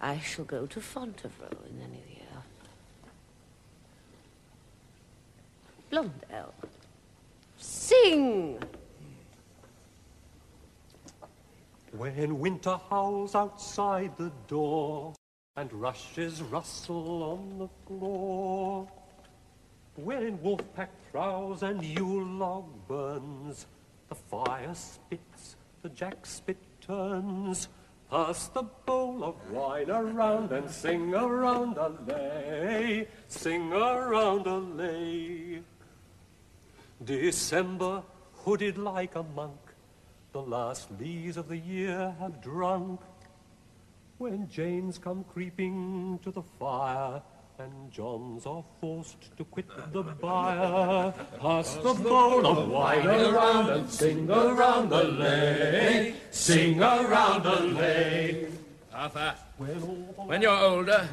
I 0.00 0.18
shall 0.20 0.44
go 0.44 0.66
to 0.66 0.80
Fontevraud 0.80 1.68
in 1.68 1.78
the 1.80 1.88
new 1.88 1.98
year. 2.08 2.42
Blondel. 5.90 6.54
Sing! 7.56 8.58
When 11.92 12.38
winter 12.38 12.78
howls 12.88 13.34
outside 13.34 14.16
the 14.16 14.30
door 14.46 15.14
and 15.56 15.72
rushes 15.72 16.42
rustle 16.42 17.22
on 17.22 17.58
the 17.58 17.68
floor, 17.86 18.86
when 19.96 20.38
wolfpack 20.38 20.90
prowls 21.10 21.64
and 21.64 21.82
Yule 21.82 22.24
log 22.24 22.66
burns, 22.86 23.66
the 24.08 24.14
fire 24.14 24.74
spits, 24.74 25.56
the 25.82 25.88
jack 25.90 26.24
spit 26.24 26.58
turns. 26.80 27.68
Pass 28.10 28.48
the 28.48 28.62
bowl 28.62 29.22
of 29.22 29.50
wine 29.50 29.90
around 29.90 30.50
and 30.52 30.70
sing 30.70 31.14
around 31.14 31.76
a 31.76 31.88
lay, 32.06 33.06
sing 33.26 33.70
around 33.70 34.46
a 34.46 34.56
lay. 34.56 35.60
December, 37.04 38.02
hooded 38.32 38.78
like 38.78 39.14
a 39.14 39.22
monk, 39.22 39.60
the 40.32 40.40
last 40.40 40.88
lees 40.98 41.36
of 41.36 41.48
the 41.48 41.58
year 41.58 42.14
have 42.18 42.40
drunk. 42.40 43.00
When 44.16 44.48
Janes 44.48 44.96
come 44.96 45.24
creeping 45.24 46.18
to 46.22 46.30
the 46.30 46.42
fire, 46.42 47.22
and 47.58 47.90
Johns 47.90 48.46
are 48.46 48.62
forced 48.80 49.36
to 49.36 49.44
quit 49.44 49.66
the 49.92 50.02
byre, 50.02 51.12
pass 51.40 51.74
the 51.76 51.94
bowl 51.94 52.46
of 52.46 52.68
wine 52.68 53.06
around 53.06 53.70
and 53.70 53.90
sing 53.90 54.30
around 54.30 54.90
the 54.90 55.02
lay, 55.04 56.14
sing 56.30 56.80
around 56.80 57.42
the 57.42 57.60
lay. 57.60 58.46
Arthur, 58.94 59.34
when 60.26 60.40
you're 60.40 60.56
older, 60.56 61.08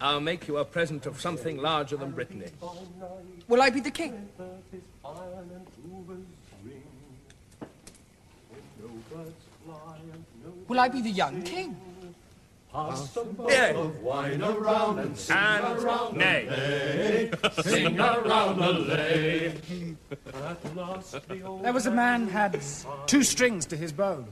I'll 0.00 0.20
make 0.20 0.46
you 0.46 0.58
a 0.58 0.64
present 0.64 1.06
of 1.06 1.20
something 1.20 1.56
larger 1.56 1.96
than 1.96 2.12
Brittany. 2.12 2.46
Will 3.48 3.62
I 3.62 3.70
be 3.70 3.80
the 3.80 3.90
king? 3.90 4.28
Will 10.68 10.80
I 10.80 10.88
be 10.88 11.00
the 11.00 11.10
young 11.10 11.42
king? 11.42 11.76
Pass 12.76 13.08
the 13.14 13.24
bowl 13.24 13.50
Yeah. 13.50 13.70
of 13.70 14.02
wine 14.02 14.42
around 14.42 14.98
and 14.98 15.16
sing 15.16 15.34
And 15.34 15.78
around 15.82 16.14
nay. 16.18 16.44
the 16.44 16.56
lay, 16.56 17.62
sing 17.62 17.98
around 17.98 18.58
the 18.58 18.72
lay. 18.72 19.52
At 20.44 20.76
last 20.76 21.26
the 21.26 21.40
old 21.40 21.62
There 21.64 21.72
was 21.72 21.86
a 21.86 21.90
man 21.90 22.28
had 22.28 22.60
two 23.06 23.22
strings 23.22 23.64
to 23.66 23.78
his 23.78 23.92
bow. 23.92 24.26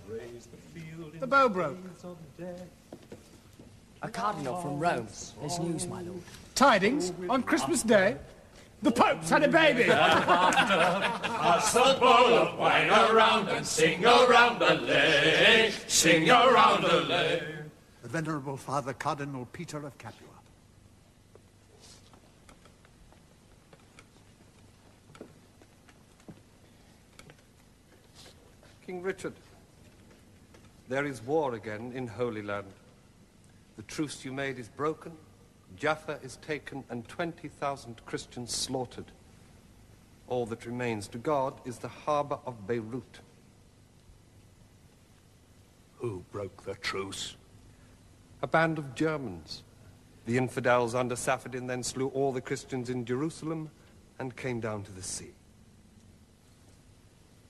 The 1.21 1.27
bow 1.27 1.49
broke. 1.49 1.79
A 4.03 4.09
cardinal 4.11 4.61
from 4.61 4.79
Rome. 4.79 5.09
There's 5.41 5.59
news, 5.59 5.87
my 5.87 6.03
lord. 6.03 6.21
Tidings 6.55 7.15
on 7.31 7.43
Christmas 7.45 7.83
Day. 7.83 8.19
The 8.83 8.93
Pope's 8.93 9.31
had 9.31 9.43
a 9.43 9.49
baby. 9.49 9.85
Pass 9.85 11.73
the 11.73 11.97
bowl 11.99 12.35
of 12.45 12.59
wine 12.59 12.91
around 12.91 13.49
and 13.49 13.67
sing 13.67 14.05
around 14.05 14.59
the 14.59 14.75
lay, 14.75 15.73
sing 15.87 16.29
around 16.29 16.83
the 16.83 17.01
lay. 17.09 17.54
The 18.15 18.23
Venerable 18.23 18.57
Father 18.57 18.93
Cardinal 18.93 19.45
Peter 19.47 19.85
of 19.85 19.99
Capua. 19.99 20.29
King 28.87 29.03
Richard, 29.03 29.33
there 30.89 31.05
is 31.05 31.23
war 31.23 31.55
again 31.55 31.91
in 31.93 32.07
Holy 32.07 32.41
Land. 32.41 32.69
The 33.77 33.83
truce 33.83 34.25
you 34.25 34.33
made 34.33 34.61
is 34.61 34.69
broken, 34.69 35.11
Jaffa 35.77 36.21
is 36.23 36.37
taken, 36.37 36.85
and 36.91 37.09
20,000 37.09 38.01
Christians 38.07 38.55
slaughtered. 38.55 39.11
All 40.29 40.47
that 40.47 40.67
remains 40.67 41.09
to 41.09 41.19
God 41.19 41.55
is 41.65 41.79
the 41.79 41.89
harbor 41.89 42.39
of 42.47 42.65
Beirut. 42.65 43.19
Who 45.99 46.23
broke 46.31 46.63
the 46.63 46.75
truce? 46.75 47.35
A 48.45 48.47
band 48.47 48.77
of 48.77 48.95
Germans. 48.95 49.63
The 50.27 50.37
infidels 50.37 50.95
under 50.95 51.15
Saphedin 51.15 51.67
then 51.67 51.83
slew 51.83 52.09
all 52.09 52.31
the 52.31 52.43
Christians 52.43 52.91
in 52.91 53.07
Jerusalem 53.07 53.71
and 54.19 54.37
came 54.37 54.61
down 54.61 54.83
to 54.83 54.93
the 54.93 55.03
sea. 55.03 55.33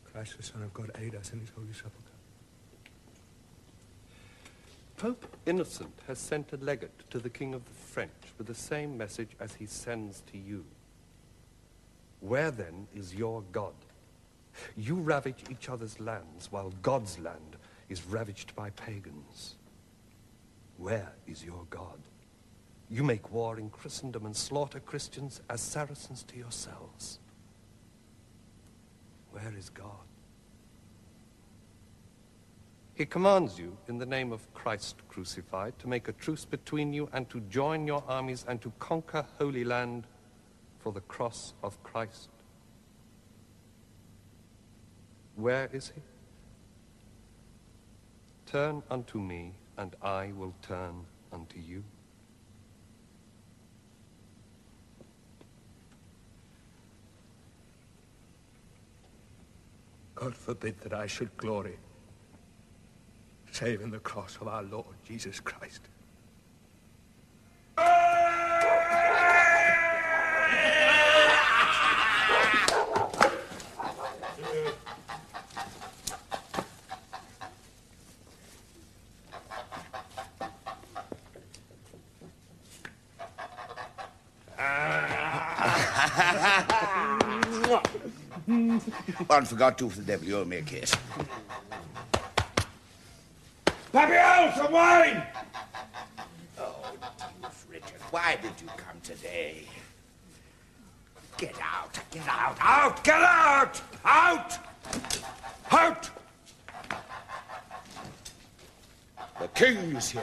Christ, 0.04 0.36
the 0.36 0.44
Son 0.44 0.62
of 0.62 0.72
God, 0.72 0.92
aid 1.00 1.16
us 1.16 1.32
in 1.32 1.40
his 1.40 1.50
holy 1.50 1.72
sepulchre. 1.72 1.98
Pope 4.96 5.26
Innocent 5.46 5.98
has 6.06 6.20
sent 6.20 6.52
a 6.52 6.58
legate 6.58 7.10
to 7.10 7.18
the 7.18 7.28
King 7.28 7.54
of 7.54 7.64
the 7.64 7.72
French 7.74 8.12
with 8.38 8.46
the 8.46 8.54
same 8.54 8.96
message 8.96 9.30
as 9.40 9.52
he 9.54 9.66
sends 9.66 10.22
to 10.30 10.38
you. 10.38 10.64
Where 12.20 12.52
then 12.52 12.86
is 12.94 13.12
your 13.12 13.42
God? 13.50 13.74
You 14.76 14.94
ravage 14.94 15.42
each 15.50 15.68
other's 15.68 15.98
lands 15.98 16.52
while 16.52 16.72
God's 16.82 17.18
land 17.18 17.56
is 17.88 18.06
ravaged 18.06 18.54
by 18.54 18.70
pagans. 18.70 19.56
Where 20.76 21.12
is 21.26 21.44
your 21.44 21.66
God? 21.70 21.98
You 22.90 23.02
make 23.02 23.32
war 23.32 23.58
in 23.58 23.70
Christendom 23.70 24.26
and 24.26 24.36
slaughter 24.36 24.80
Christians 24.80 25.40
as 25.48 25.60
Saracens 25.60 26.22
to 26.24 26.36
yourselves. 26.36 27.18
Where 29.30 29.52
is 29.56 29.70
God? 29.70 29.90
He 32.94 33.04
commands 33.04 33.58
you, 33.58 33.76
in 33.88 33.98
the 33.98 34.06
name 34.06 34.32
of 34.32 34.52
Christ 34.54 34.96
crucified, 35.08 35.76
to 35.80 35.88
make 35.88 36.06
a 36.06 36.12
truce 36.12 36.44
between 36.44 36.92
you 36.92 37.08
and 37.12 37.28
to 37.30 37.40
join 37.40 37.86
your 37.88 38.04
armies 38.06 38.44
and 38.46 38.60
to 38.62 38.72
conquer 38.78 39.26
Holy 39.38 39.64
Land 39.64 40.06
for 40.78 40.92
the 40.92 41.00
cross 41.00 41.54
of 41.64 41.82
Christ. 41.82 42.28
Where 45.34 45.68
is 45.72 45.92
he? 45.92 46.02
Turn 48.46 48.84
unto 48.88 49.18
me, 49.18 49.54
and 49.76 49.94
I 50.02 50.32
will 50.36 50.54
turn 50.62 51.04
unto 51.32 51.58
you. 51.58 51.82
God 60.14 60.34
forbid 60.34 60.80
that 60.80 60.92
I 60.92 61.06
should 61.06 61.36
glory 61.36 61.76
save 63.54 63.82
in 63.82 63.90
the 63.90 64.00
cross 64.00 64.36
of 64.40 64.48
our 64.48 64.64
Lord 64.64 64.96
Jesus 65.06 65.38
Christ. 65.38 65.82
One 89.34 89.44
forgot 89.44 89.76
to 89.78 89.90
for 89.90 89.98
the 89.98 90.04
devil. 90.04 90.28
You 90.28 90.38
owe 90.38 90.44
me 90.44 90.58
a 90.58 90.62
kiss. 90.62 90.94
Papillon, 93.90 94.52
some 94.54 94.70
wine! 94.70 95.26
Oh, 96.56 96.76
Deuce, 97.42 97.66
Richard, 97.68 98.00
why 98.12 98.38
did 98.40 98.52
you 98.62 98.68
come 98.76 99.00
today? 99.02 99.64
Get 101.36 101.56
out, 101.60 101.98
get 102.12 102.28
out, 102.28 102.56
out, 102.60 103.02
get 103.02 103.20
out! 103.22 103.82
Out! 104.04 104.58
Out! 105.72 106.10
The 109.40 109.48
king 109.48 109.96
is 109.96 110.10
here. 110.10 110.22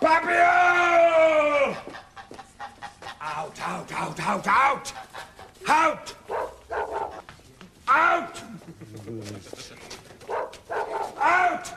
Papillon! 0.00 1.76
Out, 3.20 3.60
out, 3.60 3.92
out, 3.92 4.20
out, 4.20 4.46
out! 4.48 4.92
Out! 5.68 6.14
Out! 7.88 8.42
Out! 11.20 11.72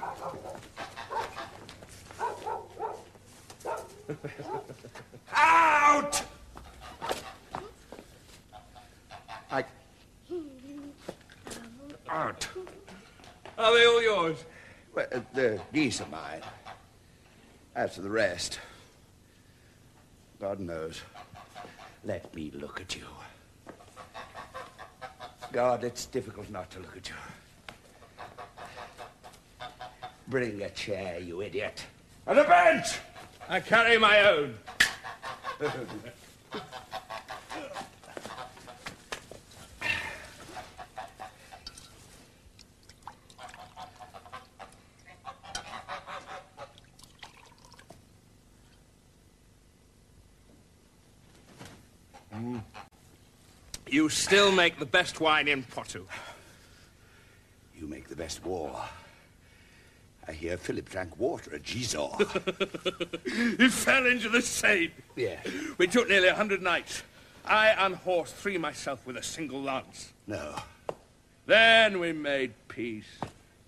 Out! 5.33 6.23
I. 9.51 9.65
Out. 12.09 12.47
Are 13.57 13.73
they 13.73 13.85
all 13.85 14.01
yours? 14.01 14.37
Well, 14.93 15.07
uh, 15.13 15.19
the, 15.33 15.61
these 15.71 16.01
are 16.01 16.07
mine. 16.07 16.41
As 17.75 17.95
for 17.95 18.01
the 18.01 18.09
rest, 18.09 18.59
God 20.39 20.59
knows. 20.59 21.01
Let 22.03 22.33
me 22.35 22.51
look 22.53 22.79
at 22.79 22.95
you. 22.95 23.05
God, 25.51 25.83
it's 25.83 26.05
difficult 26.05 26.49
not 26.49 26.69
to 26.71 26.79
look 26.79 26.95
at 26.95 27.09
you. 27.09 27.15
Bring 30.27 30.61
a 30.61 30.69
chair, 30.69 31.19
you 31.19 31.41
idiot. 31.41 31.83
And 32.27 32.39
a 32.39 32.43
bench! 32.43 32.97
I 33.47 33.59
carry 33.59 33.97
my 33.97 34.21
own. 34.21 34.55
still 54.15 54.51
make 54.51 54.79
the 54.79 54.85
best 54.85 55.19
wine 55.19 55.47
in 55.47 55.63
Poitou. 55.63 56.07
You 57.77 57.87
make 57.87 58.07
the 58.07 58.15
best 58.15 58.43
war. 58.45 58.81
I 60.27 60.31
hear 60.31 60.57
Philip 60.57 60.89
drank 60.89 61.19
water 61.19 61.53
at 61.53 61.63
Gisors. 61.63 63.57
he 63.59 63.69
fell 63.69 64.05
into 64.07 64.29
the 64.29 64.41
Seine. 64.41 64.91
Yeah. 65.15 65.39
We 65.77 65.87
took 65.87 66.09
nearly 66.09 66.29
a 66.29 66.35
hundred 66.35 66.61
knights. 66.61 67.03
I 67.45 67.75
unhorsed 67.77 68.33
three 68.35 68.57
myself 68.57 69.05
with 69.05 69.17
a 69.17 69.23
single 69.23 69.61
lance. 69.61 70.13
No. 70.25 70.55
Then 71.45 71.99
we 71.99 72.11
made 72.11 72.53
peace. 72.67 73.19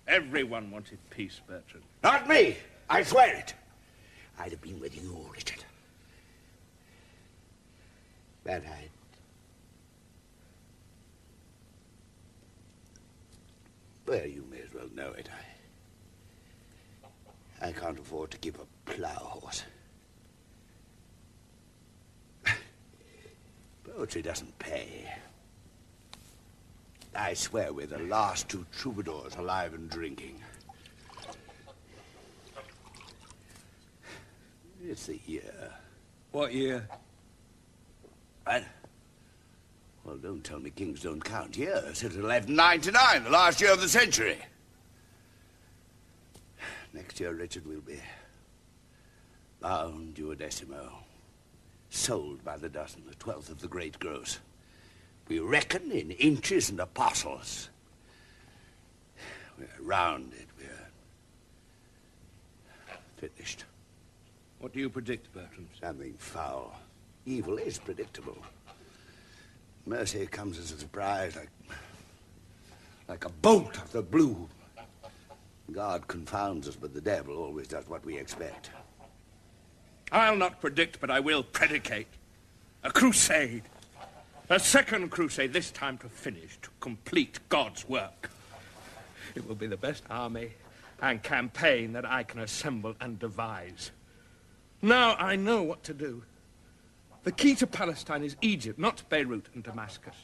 Everyone 0.08 0.70
wanted 0.70 0.98
peace, 1.10 1.40
Bertrand. 1.46 1.84
Not 2.02 2.26
me. 2.26 2.56
I 2.90 3.04
swear 3.04 3.36
it. 3.36 3.54
I'd 4.38 4.50
have 4.50 4.62
been 4.62 4.80
with 4.80 5.00
you, 5.00 5.16
Richard. 5.32 5.62
That 8.44 8.64
I. 8.66 8.88
Well, 14.08 14.26
you 14.26 14.42
may 14.50 14.62
as 14.62 14.72
well 14.72 14.88
know 14.94 15.12
it. 15.12 15.28
I, 17.60 17.68
I 17.68 17.72
can't 17.72 17.98
afford 17.98 18.30
to 18.30 18.38
give 18.38 18.58
a 18.58 18.90
plough 18.90 19.10
horse. 19.10 19.64
Poetry 23.84 24.22
doesn't 24.22 24.58
pay. 24.58 25.12
I 27.14 27.34
swear 27.34 27.74
we're 27.74 27.86
the 27.86 27.98
last 27.98 28.48
two 28.48 28.64
troubadours 28.72 29.36
alive 29.36 29.74
and 29.74 29.90
drinking. 29.90 30.42
It's 34.82 35.04
the 35.04 35.20
year. 35.26 35.70
What 36.32 36.54
year? 36.54 36.88
What? 38.44 38.64
Well, 40.08 40.16
don't 40.16 40.42
tell 40.42 40.58
me 40.58 40.70
kings 40.70 41.02
don't 41.02 41.22
count 41.22 41.54
years. 41.54 42.02
It's 42.02 42.16
1199, 42.16 43.24
the 43.24 43.30
last 43.30 43.60
year 43.60 43.74
of 43.74 43.82
the 43.82 43.88
century. 43.90 44.38
Next 46.94 47.20
year, 47.20 47.34
Richard, 47.34 47.66
will 47.66 47.82
be 47.82 48.00
bound 49.60 50.14
duodecimo. 50.14 50.88
Sold 51.90 52.42
by 52.42 52.56
the 52.56 52.70
dozen, 52.70 53.02
the 53.06 53.16
twelfth 53.16 53.50
of 53.50 53.60
the 53.60 53.68
great 53.68 53.98
gross. 53.98 54.38
We 55.28 55.40
reckon 55.40 55.92
in 55.92 56.12
inches 56.12 56.70
and 56.70 56.80
apostles. 56.80 57.68
We're 59.58 59.66
rounded. 59.82 60.46
We're 60.58 60.88
finished. 63.18 63.66
What 64.60 64.72
do 64.72 64.80
you 64.80 64.88
predict, 64.88 65.30
Bertrand? 65.34 65.68
Something 65.78 66.14
foul. 66.16 66.74
Evil 67.26 67.58
is 67.58 67.76
predictable. 67.76 68.38
Mercy 69.88 70.26
comes 70.26 70.58
as 70.58 70.70
a 70.70 70.78
surprise, 70.78 71.34
like, 71.34 71.48
like 73.08 73.24
a 73.24 73.30
bolt 73.30 73.78
of 73.78 73.90
the 73.90 74.02
blue. 74.02 74.46
God 75.72 76.06
confounds 76.06 76.68
us, 76.68 76.76
but 76.76 76.92
the 76.92 77.00
devil 77.00 77.38
always 77.38 77.68
does 77.68 77.88
what 77.88 78.04
we 78.04 78.18
expect. 78.18 78.70
I'll 80.12 80.36
not 80.36 80.60
predict, 80.60 81.00
but 81.00 81.10
I 81.10 81.20
will 81.20 81.42
predicate. 81.42 82.08
A 82.84 82.90
crusade. 82.90 83.62
A 84.50 84.60
second 84.60 85.10
crusade, 85.10 85.54
this 85.54 85.70
time 85.70 85.96
to 85.98 86.08
finish, 86.08 86.58
to 86.60 86.68
complete 86.80 87.40
God's 87.48 87.88
work. 87.88 88.30
It 89.34 89.48
will 89.48 89.54
be 89.54 89.66
the 89.66 89.76
best 89.78 90.04
army 90.10 90.52
and 91.00 91.22
campaign 91.22 91.94
that 91.94 92.04
I 92.04 92.24
can 92.24 92.40
assemble 92.40 92.94
and 93.00 93.18
devise. 93.18 93.90
Now 94.82 95.14
I 95.14 95.36
know 95.36 95.62
what 95.62 95.82
to 95.84 95.94
do. 95.94 96.24
The 97.28 97.32
key 97.32 97.54
to 97.56 97.66
Palestine 97.66 98.24
is 98.24 98.36
Egypt, 98.40 98.78
not 98.78 99.06
Beirut 99.10 99.50
and 99.52 99.62
Damascus. 99.62 100.14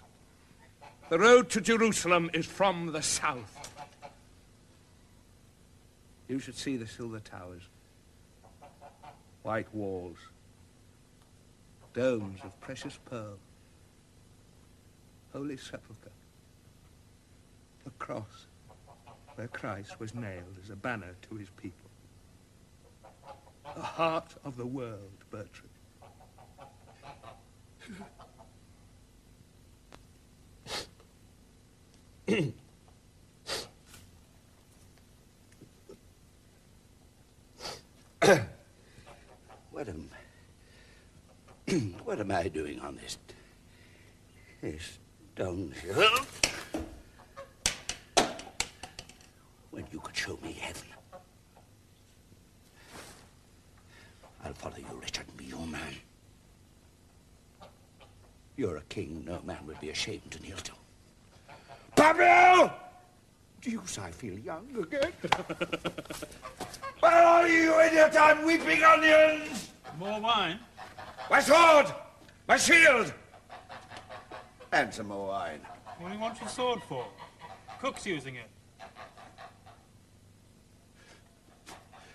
The 1.11 1.19
road 1.19 1.51
to 1.51 1.61
Jerusalem 1.61 2.31
is 2.33 2.47
from 2.47 2.93
the 2.93 3.03
south. 3.03 3.75
You 6.29 6.39
should 6.39 6.55
see 6.55 6.79
the 6.79 6.87
silver 6.87 7.21
towers, 7.21 7.61
white 9.43 9.67
walls, 9.75 10.17
domes 11.93 12.41
of 12.43 12.59
precious 12.63 12.99
pearl, 13.05 13.37
holy 15.35 15.59
sepulchre, 15.59 16.09
the 17.85 17.91
cross 17.99 18.47
where 19.35 19.49
Christ 19.49 20.01
was 20.01 20.15
nailed 20.15 20.57
as 20.65 20.71
a 20.71 20.77
banner 20.77 21.17
to 21.29 21.37
his 21.37 21.51
people. 21.51 21.91
The 23.77 23.83
heart 23.83 24.37
of 24.43 24.57
the 24.57 24.65
world, 24.65 25.13
Bertrand 25.31 25.74
what 39.71 39.89
am 39.89 40.09
what 42.05 42.19
am 42.21 42.31
I 42.31 42.49
doing 42.49 42.81
on 42.81 42.97
this 42.97 43.19
this 44.63 44.99
dunghill? 45.37 46.09
When 49.71 49.85
you 49.93 50.01
could 50.01 50.17
show 50.17 50.39
me 50.43 50.53
heaven. 50.53 50.83
I'll 54.43 54.55
follow 54.55 54.77
you, 54.79 55.01
Richard. 55.01 55.27
Be 55.37 55.45
your 55.47 55.67
man. 55.67 55.95
You're 58.57 58.77
a 58.77 58.83
king 58.83 59.25
no 59.27 59.41
man 59.45 59.67
would 59.67 59.81
be 59.81 59.91
ashamed 59.91 60.31
to 60.31 60.41
kneel 60.43 60.57
to. 60.59 60.73
Pablo! 61.97 62.73
Deuce, 63.61 63.99
I 63.99 64.11
feel 64.11 64.39
young 64.39 64.67
again. 64.81 65.13
Where 67.01 67.13
are 67.13 67.49
you, 67.49 67.81
idiot? 67.81 68.15
I'm 68.19 68.45
weeping 68.45 68.83
onions! 68.85 69.71
More 69.99 70.21
wine? 70.21 70.59
My 71.31 71.41
sword! 71.41 71.87
My 72.47 72.57
shield! 72.57 73.13
And 74.71 74.93
some 74.93 75.09
more 75.09 75.29
wine. 75.29 75.61
What 75.99 76.09
do 76.09 76.15
you 76.15 76.21
want 76.21 76.41
your 76.41 76.49
sword 76.49 76.81
for? 76.89 77.07
Cook's 77.81 78.07
using 78.07 78.37
it. 78.37 78.51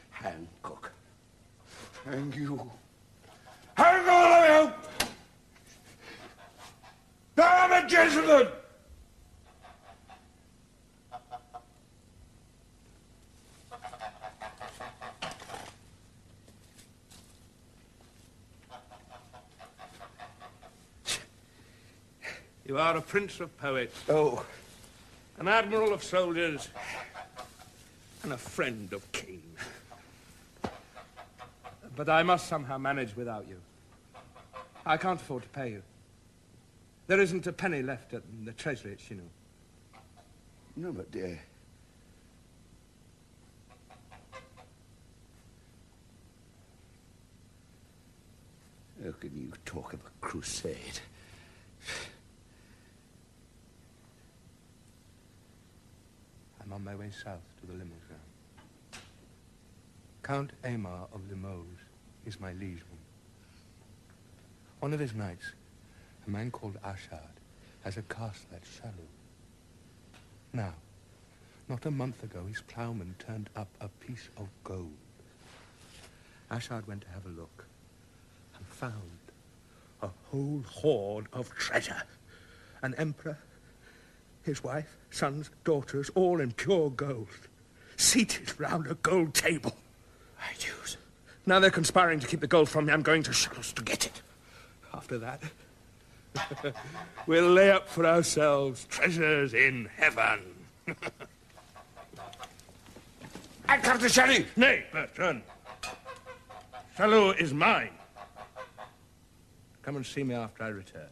Hang 0.10 0.48
cook. 0.62 0.92
Hang 2.06 2.32
you. 2.34 2.70
Hang 3.76 4.08
all 4.08 4.34
of 4.34 4.68
you! 4.68 4.90
Gentleman! 7.90 8.48
You 22.68 22.78
are 22.78 22.96
a 22.96 23.02
prince 23.02 23.40
of 23.40 23.58
poets. 23.58 24.00
Oh. 24.08 24.46
An 25.40 25.48
admiral 25.48 25.92
of 25.92 26.04
soldiers. 26.04 26.70
And 28.22 28.34
a 28.34 28.38
friend 28.38 28.94
of 28.94 29.12
kings. 29.12 29.60
But 31.96 32.08
I 32.08 32.22
must 32.22 32.48
somehow 32.48 32.78
manage 32.78 33.16
without 33.16 33.48
you. 33.50 33.60
I 34.86 34.98
can't 34.98 35.20
afford 35.20 35.42
to 35.42 35.50
pay 35.50 35.70
you. 35.70 35.82
There 37.10 37.20
isn't 37.20 37.48
a 37.48 37.52
penny 37.52 37.82
left 37.82 38.14
at 38.14 38.22
the 38.46 38.52
treasury 38.52 38.92
at 38.92 39.00
Chinon. 39.00 39.32
No, 40.76 40.92
but 40.92 41.10
dear. 41.10 41.42
How 49.04 49.12
can 49.20 49.36
you 49.36 49.52
talk 49.66 49.94
of 49.94 50.02
a 50.02 50.12
crusade? 50.22 51.00
I'm 56.64 56.72
on 56.72 56.84
my 56.84 56.94
way 56.94 57.10
south 57.10 57.42
to 57.62 57.66
the 57.66 57.74
Limousin. 57.74 58.20
Count 60.22 60.52
Aymar 60.64 61.08
of 61.12 61.28
Limoges 61.28 61.80
is 62.28 62.40
my 62.40 62.54
liegeman. 62.54 63.00
One 64.80 64.94
of 64.94 65.00
his 65.00 65.16
knights, 65.16 65.54
a 66.26 66.30
man 66.30 66.52
called 66.52 66.78
Ashard, 66.84 67.38
has 67.84 67.98
a 67.98 68.02
castle 68.04 68.50
at 68.54 68.64
Châlus. 68.64 69.16
Now, 70.54 70.74
not 71.68 71.86
a 71.86 71.92
month 71.92 72.24
ago, 72.24 72.44
his 72.48 72.62
ploughman 72.62 73.16
turned 73.20 73.50
up 73.56 73.70
a 73.80 73.88
piece 73.88 74.30
of 74.38 74.48
gold. 74.64 74.92
Ashard 76.52 76.88
went 76.88 77.02
to 77.02 77.10
have 77.10 77.26
a 77.26 77.30
look 77.30 77.66
and 78.58 78.66
found 78.66 79.20
a 80.02 80.10
whole 80.30 80.64
hoard 80.68 81.28
of 81.34 81.50
treasure. 81.52 82.04
An 82.82 82.96
emperor, 82.98 83.38
his 84.44 84.64
wife, 84.64 84.98
sons, 85.12 85.50
daughters, 85.64 86.10
all 86.16 86.40
in 86.40 86.52
pure 86.54 86.90
gold, 86.90 87.28
seated 87.98 88.60
round 88.60 88.88
a 88.88 88.96
gold 88.96 89.34
table. 89.34 89.76
I 90.40 90.54
choose. 90.58 90.98
Now 91.46 91.60
they're 91.60 91.70
conspiring 91.70 92.20
to 92.22 92.28
keep 92.28 92.40
the 92.40 92.48
gold 92.48 92.70
from 92.70 92.86
me. 92.86 92.94
I'm 92.94 93.02
going 93.02 93.24
to 93.24 93.32
Charles 93.32 93.74
to 93.74 93.84
get 93.84 94.06
it. 94.06 94.22
After 94.94 95.18
that, 95.20 95.44
we'll 97.28 97.50
lay 97.50 97.72
up 97.72 97.88
for 97.90 98.06
ourselves 98.06 98.86
treasures 98.86 99.54
in 99.54 99.90
heaven. 99.98 100.42
And 103.68 103.84
come 103.84 104.00
to 104.00 104.06
Châlus! 104.06 104.46
Nay, 104.58 104.86
Bertrand. 104.92 105.44
Châlus 106.98 107.40
is 107.40 107.54
mine. 107.54 107.92
Come 109.84 109.96
and 109.98 110.06
see 110.06 110.24
me 110.24 110.36
after 110.36 110.64
I 110.64 110.68
return. 110.70 111.10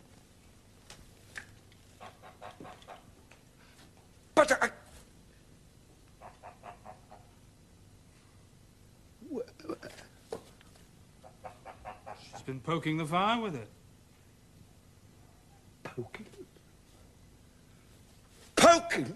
But 4.35 4.51
I... 4.63 4.69
She's 12.31 12.41
been 12.41 12.59
poking 12.59 12.97
the 12.97 13.05
fire 13.05 13.39
with 13.41 13.55
it. 13.55 13.69
Poking? 15.97 16.25
Poking? 18.55 19.15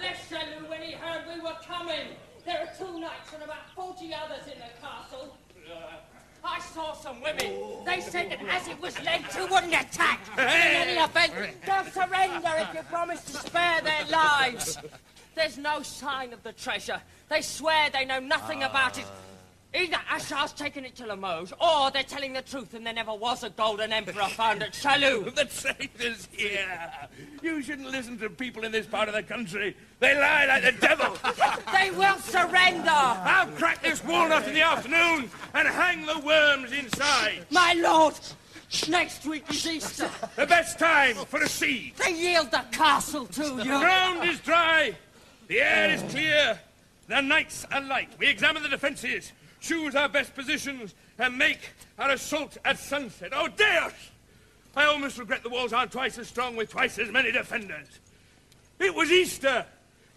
Left 0.00 0.30
Châlus 0.30 0.70
when 0.70 0.80
he 0.80 0.92
heard 0.92 1.24
we 1.28 1.42
were 1.42 1.52
coming. 1.66 2.16
There 2.46 2.60
are 2.60 2.68
two 2.78 2.98
knights 2.98 3.34
and 3.34 3.42
about 3.42 3.68
40 3.74 4.14
others 4.14 4.46
in 4.46 4.58
the 4.58 4.70
castle. 4.80 5.36
I 6.50 6.58
saw 6.58 6.92
some 6.94 7.20
women. 7.22 7.84
They 7.86 8.00
said 8.00 8.30
that 8.30 8.40
as 8.48 8.66
it 8.66 8.80
was 8.80 9.00
led, 9.04 9.22
two 9.30 9.46
wouldn't 9.46 9.72
attack. 9.72 10.20
In 10.36 10.44
any 10.44 10.98
event, 10.98 11.32
they'll 11.64 11.84
surrender 11.84 12.50
if 12.56 12.74
you 12.74 12.82
promise 12.90 13.22
to 13.24 13.32
spare 13.32 13.80
their 13.82 14.04
lives. 14.06 14.78
There's 15.36 15.56
no 15.58 15.82
sign 15.82 16.32
of 16.32 16.42
the 16.42 16.52
treasure. 16.52 17.00
They 17.28 17.40
swear 17.40 17.90
they 17.90 18.04
know 18.04 18.18
nothing 18.18 18.64
about 18.64 18.98
it. 18.98 19.06
Either 19.72 19.98
Ashard's 20.12 20.52
taken 20.52 20.84
it 20.84 20.96
to 20.96 21.06
Limoges, 21.06 21.52
or 21.60 21.92
they're 21.92 22.02
telling 22.02 22.32
the 22.32 22.42
truth 22.42 22.74
and 22.74 22.84
there 22.84 22.92
never 22.92 23.14
was 23.14 23.44
a 23.44 23.50
golden 23.50 23.92
emperor 23.92 24.26
found 24.30 24.64
at 24.64 24.72
Châlus. 24.72 25.32
the 25.34 25.44
traitors 25.44 26.28
here. 26.32 26.90
You 27.40 27.62
shouldn't 27.62 27.88
listen 27.88 28.18
to 28.18 28.30
people 28.30 28.64
in 28.64 28.72
this 28.72 28.86
part 28.86 29.08
of 29.08 29.14
the 29.14 29.22
country. 29.22 29.76
They 30.00 30.14
lie 30.18 30.46
like 30.46 30.64
the 30.64 30.72
devil. 30.72 31.16
they 31.72 31.92
will 31.92 32.18
surrender. 32.18 32.90
I'll 32.90 33.46
crack 33.48 33.80
this 33.80 34.02
walnut 34.04 34.48
in 34.48 34.54
the 34.54 34.62
afternoon 34.62 35.30
and 35.54 35.68
hang 35.68 36.04
the 36.04 36.18
worms 36.18 36.72
inside. 36.72 37.46
My 37.50 37.74
lord, 37.74 38.14
next 38.88 39.24
week 39.24 39.48
is 39.50 39.66
Easter. 39.68 40.10
The 40.34 40.46
best 40.46 40.80
time 40.80 41.14
for 41.14 41.40
a 41.42 41.48
siege. 41.48 41.94
They 41.94 42.14
yield 42.14 42.50
the 42.50 42.64
castle 42.72 43.26
to 43.26 43.42
you. 43.42 43.56
The 43.56 43.64
ground 43.64 44.28
is 44.28 44.40
dry. 44.40 44.96
The 45.46 45.60
air 45.60 45.90
is 45.90 46.02
clear. 46.12 46.58
The 47.06 47.20
nights 47.20 47.66
are 47.72 47.80
light. 47.80 48.10
We 48.18 48.28
examine 48.28 48.62
the 48.62 48.68
defences, 48.68 49.32
choose 49.60 49.94
our 49.94 50.08
best 50.08 50.34
positions, 50.34 50.94
and 51.18 51.36
make 51.36 51.70
our 51.98 52.10
assault 52.10 52.56
at 52.64 52.78
sunset. 52.78 53.30
Oh, 53.32 53.48
Deus! 53.48 53.92
I 54.74 54.86
almost 54.86 55.18
regret 55.18 55.42
the 55.42 55.50
walls 55.50 55.72
aren't 55.72 55.92
twice 55.92 56.18
as 56.18 56.28
strong 56.28 56.56
with 56.56 56.70
twice 56.70 56.98
as 56.98 57.10
many 57.10 57.32
defenders. 57.32 58.00
It 58.78 58.94
was 58.94 59.10
Easter, 59.10 59.66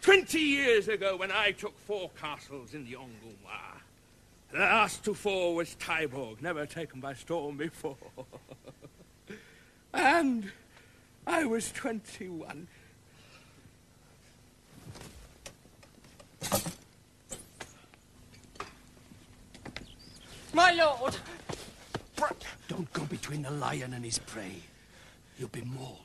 20 0.02 0.40
years 0.40 0.88
ago, 0.88 1.18
when 1.18 1.32
I 1.32 1.52
took 1.52 1.78
four 1.80 2.10
castles 2.20 2.74
in 2.74 2.86
the 2.86 2.94
Angoumois. 2.94 3.80
The 4.52 4.60
last 4.60 5.04
to 5.06 5.16
fall 5.16 5.56
was 5.56 5.76
Taillebourg, 5.76 6.42
never 6.42 6.66
taken 6.66 7.00
by 7.00 7.16
storm 7.16 7.58
before. 7.58 7.98
and 9.94 10.52
I 11.26 11.46
was 11.46 11.72
21. 11.72 12.68
My 20.54 20.72
lord! 20.72 21.16
Don't 22.68 22.92
go 22.94 23.04
between 23.06 23.42
the 23.42 23.52
lion 23.52 23.94
and 23.94 24.06
his 24.06 24.20
prey. 24.20 24.56
You'll 25.38 25.50
be 25.50 25.62
mauled. 25.62 26.00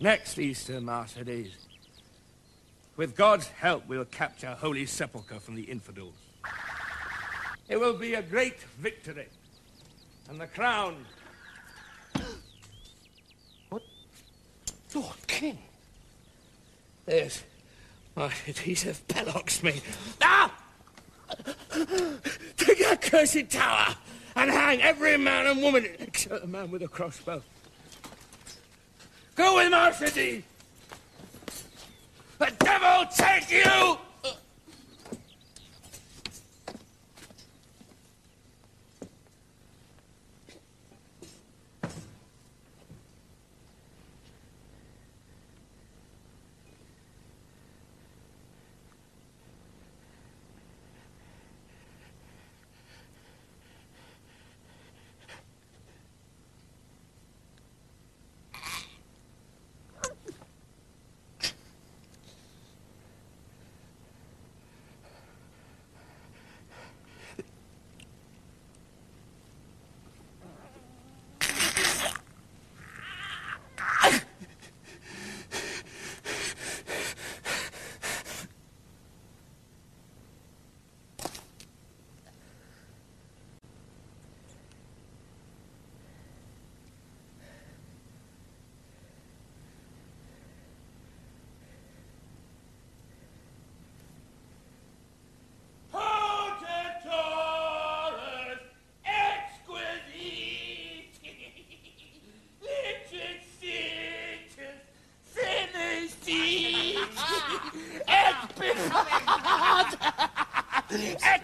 Next 0.00 0.38
Easter, 0.38 0.80
Mercadier. 0.80 1.52
With 2.96 3.14
God's 3.14 3.48
help, 3.48 3.86
we'll 3.86 4.04
capture 4.06 4.56
Holy 4.58 4.86
Sepulchre 4.86 5.38
from 5.38 5.54
the 5.54 5.62
infidels. 5.62 6.14
It 7.68 7.78
will 7.78 7.94
be 7.94 8.14
a 8.14 8.22
great 8.22 8.60
victory. 8.78 9.28
And 10.28 10.40
the 10.40 10.46
crown. 10.46 11.04
What? 13.68 13.82
Lord 14.94 15.26
King. 15.26 15.58
There's 17.04 17.42
Mercedes 18.16 18.82
have 18.84 19.06
belloxed 19.08 19.62
me. 19.62 19.80
Ah! 20.20 20.52
Take 22.56 22.78
that 22.80 22.98
cursed 23.00 23.50
tower 23.50 23.96
and 24.36 24.50
hang 24.50 24.82
every 24.82 25.16
man 25.16 25.46
and 25.46 25.62
woman 25.62 25.88
except 25.98 26.42
the 26.42 26.46
man 26.46 26.70
with 26.70 26.82
a 26.82 26.88
crossbow. 26.88 27.42
Go 29.34 29.56
with 29.56 30.14
D. 30.14 30.44
The 32.38 32.52
devil 32.58 33.06
take 33.16 33.50
you! 33.50 33.98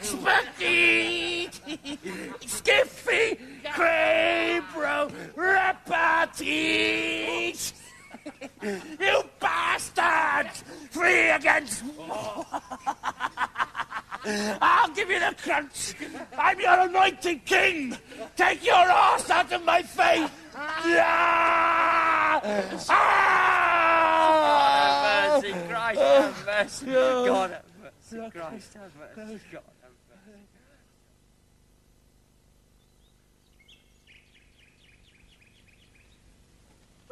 Expected! 0.00 1.50
Skiffy! 2.40 3.38
Crabro! 3.64 5.10
Reparteed! 5.36 6.92
You 9.00 9.22
bastards! 9.40 10.64
Three 10.90 11.30
against 11.30 11.82
one! 11.84 12.46
I'll 14.60 14.88
give 14.90 15.10
you 15.10 15.18
the 15.18 15.34
crunch! 15.42 15.94
I'm 16.36 16.60
your 16.60 16.80
anointed 16.80 17.44
king! 17.44 17.96
Take 18.36 18.64
your 18.64 18.74
ass 18.74 19.28
out 19.30 19.52
of 19.52 19.64
my 19.64 19.82
face! 19.82 20.30
Ah! 20.54 22.40
Ah! 22.88 23.48
mercy, 25.42 25.52
Christ 25.68 26.00
have 26.00 26.46
mercy. 26.46 26.86
God 26.86 27.50
have 27.50 27.64
mercy, 27.82 28.30
Christ 28.30 28.74
have 28.74 28.92
mercy. 29.16 29.40
God 29.52 29.62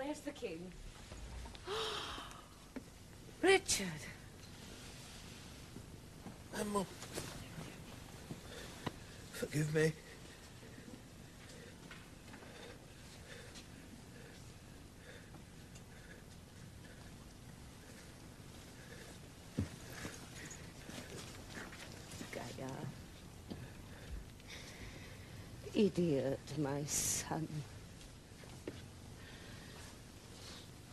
Where's 0.06 0.20
the 0.20 0.30
king? 0.30 0.72
Richard. 3.42 3.86
Emma. 6.60 6.86
Forgive 9.32 9.74
me. 9.74 9.92
Gaia. 22.30 22.70
Idiot, 25.74 26.38
my 26.58 26.84
son. 26.84 27.48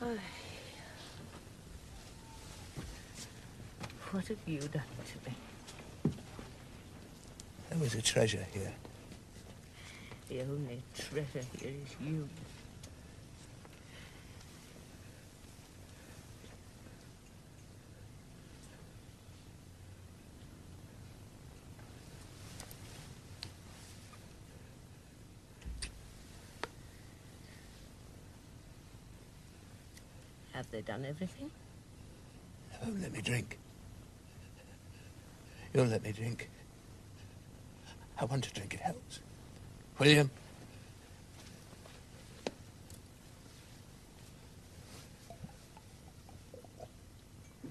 Ay. 0.04 0.18
What 4.12 4.28
have 4.28 4.38
you 4.46 4.60
done 4.60 4.84
to 5.12 5.30
me? 5.30 5.36
There 7.70 7.80
was 7.80 7.96
a 7.96 8.02
treasure 8.02 8.46
here. 8.54 8.74
The 10.28 10.42
only 10.42 10.82
treasure 10.94 11.46
here 11.58 11.72
is 11.86 11.96
you. 12.06 12.28
Have 30.52 30.63
they 30.74 30.82
done 30.82 31.06
everything? 31.06 31.52
They 32.72 32.78
won't 32.88 33.00
let 33.00 33.14
me 33.14 33.22
drink. 33.22 33.60
You'll 35.72 35.86
let 35.86 36.04
me 36.04 36.12
drink. 36.12 36.50
I 38.20 38.26
want 38.26 38.44
to 38.46 38.52
drink. 38.54 38.74
It 38.74 38.80
helps. 38.80 39.20
William. 40.00 40.32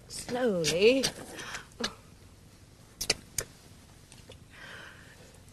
Slowly. 0.09 1.05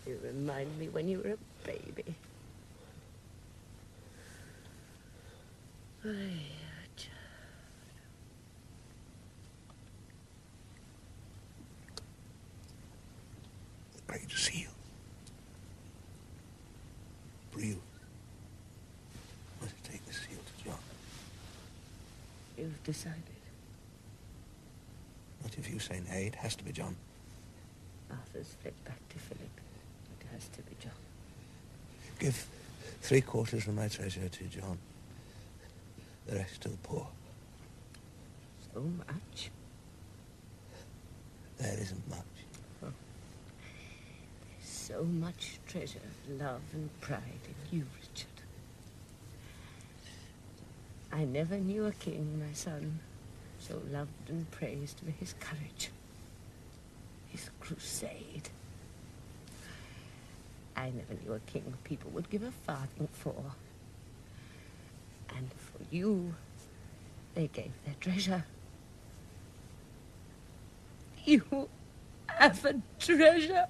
You 0.06 0.20
remind 0.24 0.78
me 0.78 0.90
when 0.90 1.08
you 1.08 1.18
were 1.18 1.32
a 1.32 1.38
baby. 1.66 2.16
Ay, 6.06 6.10
The 13.96 14.02
Great 14.08 14.32
Seal. 14.32 14.70
Brew. 17.52 17.76
Must 19.62 19.84
take 19.84 20.06
the 20.06 20.14
seal 20.14 20.38
to 20.38 20.64
John. 20.66 20.80
You've 22.70 22.84
decided. 22.84 23.24
Not 25.42 25.58
if 25.58 25.72
you 25.72 25.80
say 25.80 26.02
nay. 26.08 26.28
It 26.28 26.36
has 26.36 26.56
to 26.58 26.64
be 26.64 26.72
John. 26.72 26.96
Arthur's 28.12 28.54
fled 28.62 28.76
back 28.86 29.00
to 29.10 29.18
Philip. 29.18 29.50
It 30.22 30.28
has 30.32 30.48
to 30.50 30.62
be 30.62 30.76
John. 30.80 30.92
Give 32.20 32.46
three 33.02 33.22
quarters 33.22 33.68
of 33.68 33.74
my 33.74 33.88
treasure 33.88 34.30
to 34.30 34.44
John. 34.44 34.78
The 36.28 36.36
rest 36.36 36.62
to 36.62 36.70
the 36.70 36.78
poor. 36.78 37.08
So 38.72 38.82
much. 38.82 39.50
There 41.58 41.74
isn't 41.74 42.08
much. 42.08 42.20
Oh. 42.84 42.88
There's 44.60 44.70
so 44.70 45.04
much 45.06 45.58
treasure, 45.68 46.00
love, 46.30 46.62
and 46.74 47.02
pride 47.02 47.24
in 47.72 47.80
you, 47.80 47.86
Richard. 48.00 48.29
I 51.20 51.26
never 51.26 51.58
knew 51.58 51.86
a 51.86 51.92
king, 51.92 52.40
my 52.40 52.54
son, 52.54 53.02
so 53.60 53.82
loved 53.92 54.30
and 54.30 54.50
praised 54.52 55.02
for 55.04 55.12
his 55.12 55.36
courage, 55.42 55.90
his 57.28 57.50
crusade. 57.60 58.48
I 60.78 60.92
never 60.92 61.22
knew 61.22 61.34
a 61.34 61.40
king 61.40 61.74
people 61.84 62.10
would 62.12 62.30
give 62.30 62.42
a 62.44 62.52
farthing 62.52 63.10
for. 63.12 63.36
And 65.36 65.50
for 65.58 65.84
you, 65.94 66.36
they 67.36 67.48
gave 67.48 67.74
their 67.84 67.96
treasure. 68.00 68.46
You 71.26 71.68
have 72.28 72.64
a 72.64 72.82
treasure. 72.98 73.68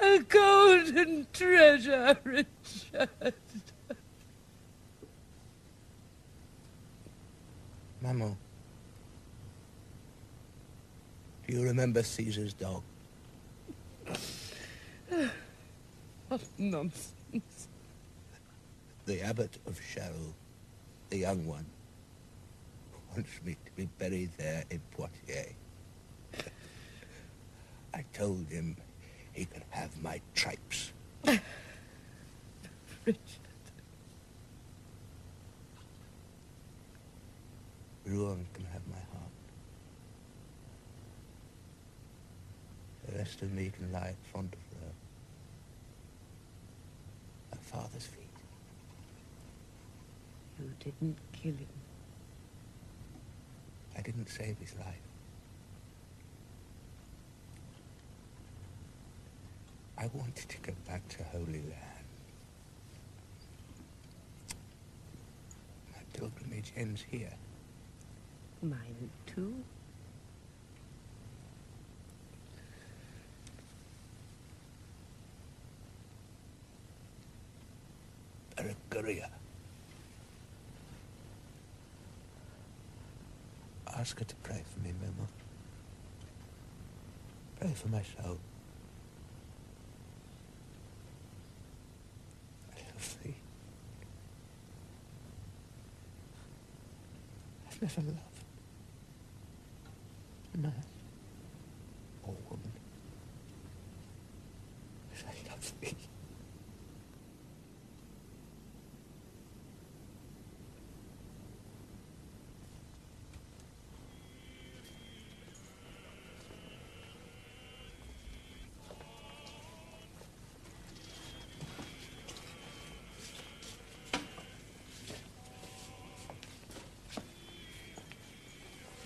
A 0.00 0.18
golden 0.18 1.28
treasure, 1.32 2.18
Richard. 2.24 3.34
Mammal, 8.02 8.36
do 11.46 11.54
you 11.54 11.62
remember 11.62 12.02
Caesar's 12.02 12.52
dog? 12.52 12.82
what 16.28 16.40
nonsense. 16.58 17.68
The 19.06 19.20
abbot 19.20 19.56
of 19.66 19.80
Charroux, 19.80 20.32
the 21.10 21.18
young 21.18 21.46
one, 21.46 21.66
wants 23.12 23.30
me 23.44 23.56
to 23.64 23.70
be 23.76 23.88
buried 23.98 24.32
there 24.36 24.64
in 24.70 24.80
Poitiers. 24.96 25.54
I 27.94 28.04
told 28.12 28.48
him 28.48 28.76
he 29.32 29.44
could 29.44 29.62
have 29.70 30.02
my 30.02 30.20
tripes. 30.34 30.92
Richard. 33.04 33.51
Rouen 38.12 38.46
can 38.52 38.66
have 38.66 38.82
my 38.88 38.96
heart. 38.96 39.32
The 43.06 43.16
rest 43.16 43.40
of 43.40 43.52
me 43.52 43.72
can 43.74 43.90
lie 43.90 44.08
at 44.08 44.30
front 44.30 44.52
of 44.52 44.78
her. 44.78 44.92
Her 47.52 47.58
father's 47.62 48.06
feet. 48.06 48.18
You 50.60 50.70
didn't 50.78 51.16
kill 51.32 51.52
him. 51.52 51.66
I 53.96 54.02
didn't 54.02 54.28
save 54.28 54.58
his 54.58 54.74
life. 54.74 55.08
I 59.96 60.10
wanted 60.12 60.48
to 60.48 60.58
go 60.58 60.72
back 60.86 61.06
to 61.08 61.24
Holy 61.24 61.62
Land. 61.62 62.06
My 65.92 66.02
pilgrimage 66.12 66.72
ends 66.76 67.04
here. 67.10 67.32
Mine 68.62 69.10
too. 69.26 69.54
Berengaria. 78.56 79.28
Ask 83.88 84.20
her 84.20 84.24
to 84.24 84.34
pray 84.36 84.62
for 84.72 84.80
me, 84.80 84.92
Memo. 85.00 85.28
Pray 87.58 87.72
for 87.74 87.88
my 87.88 88.02
soul. 88.02 88.38
I 92.76 92.80
love 92.94 93.16
thee. 93.24 93.34
I've 97.68 97.82
never 97.82 98.00
loved 98.02 98.31
man 100.58 100.72
or 102.22 102.34
woman 102.50 102.72
as 105.14 105.24
I. 105.26 105.52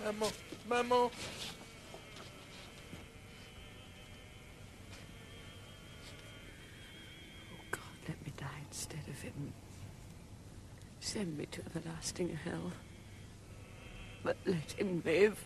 Memo, 0.07 0.31
Memo. 0.69 1.11
Send 11.17 11.39
me 11.39 11.47
to 11.47 11.63
everlasting 11.75 12.39
hell. 12.45 12.73
But 14.23 14.37
let 14.45 14.73
him 14.73 15.03
live. 15.03 15.43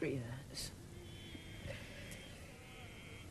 Briaz. 0.00 0.70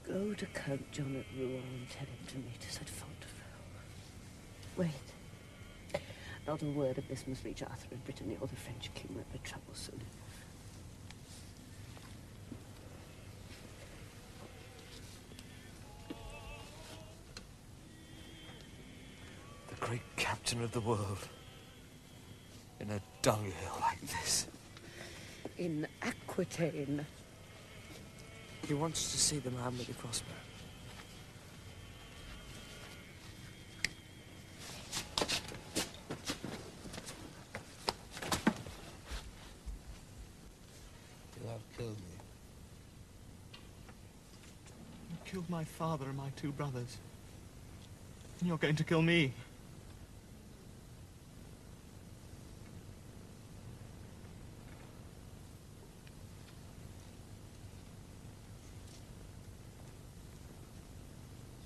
Go 0.05 0.33
to 0.33 0.45
Count 0.47 0.91
John 0.91 1.15
at 1.15 1.39
Rouen 1.39 1.53
and 1.55 1.89
tell 1.89 2.05
him 2.05 2.27
to 2.27 2.35
meet 2.39 2.67
us 2.67 2.79
at 2.81 2.87
Fontevraud. 2.87 4.75
Wait. 4.75 6.01
Not 6.45 6.61
a 6.61 6.65
word 6.65 6.97
of 6.97 7.07
this 7.07 7.25
must 7.25 7.45
reach 7.45 7.63
Arthur 7.63 7.87
in 7.93 7.99
Brittany 7.99 8.37
or 8.41 8.47
the 8.47 8.57
French 8.57 8.93
king 8.93 9.11
won't 9.15 9.31
be 9.31 9.39
trouble 9.39 9.73
soon 9.73 9.95
enough. 9.95 10.32
Captain 20.43 20.61
of 20.61 20.71
the 20.73 20.81
world. 20.81 21.29
In 22.81 22.89
a 22.89 22.99
dunghill 23.21 23.77
like 23.79 24.01
this. 24.01 24.47
In 25.57 25.87
Aquitaine. 26.01 27.05
He 28.67 28.73
wants 28.73 29.13
to 29.13 29.17
see 29.17 29.39
the 29.39 29.51
man 29.51 29.77
with 29.77 29.87
the 29.87 29.93
crossbow. 29.93 30.27
You 41.41 41.47
have 41.49 41.61
killed 41.77 41.95
me. 41.95 42.17
You 45.09 45.17
killed 45.23 45.49
my 45.49 45.63
father 45.63 46.05
and 46.05 46.17
my 46.17 46.29
two 46.35 46.51
brothers. 46.51 46.97
And 48.39 48.49
you're 48.49 48.57
going 48.57 48.75
to 48.75 48.83
kill 48.83 49.01
me. 49.01 49.31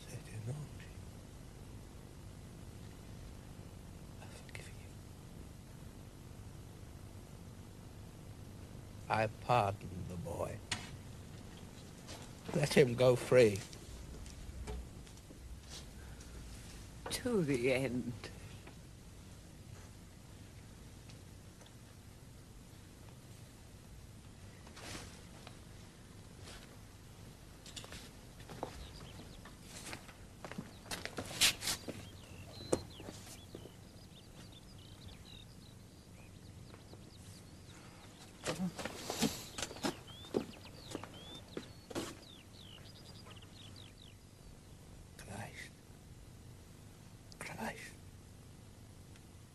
Say 0.07 0.13
it 0.13 0.47
not. 0.47 0.55
I 4.21 4.25
forgive 4.45 4.67
you. 4.67 4.73
I 9.09 9.27
pardon 9.45 9.87
the 10.09 10.15
boy. 10.15 10.51
Let 12.55 12.73
him 12.73 12.95
go 12.95 13.15
free. 13.15 13.59
To 17.09 17.43
the 17.43 17.73
end. 17.73 18.13
Christ. 45.17 45.71
Christ. 47.39 47.77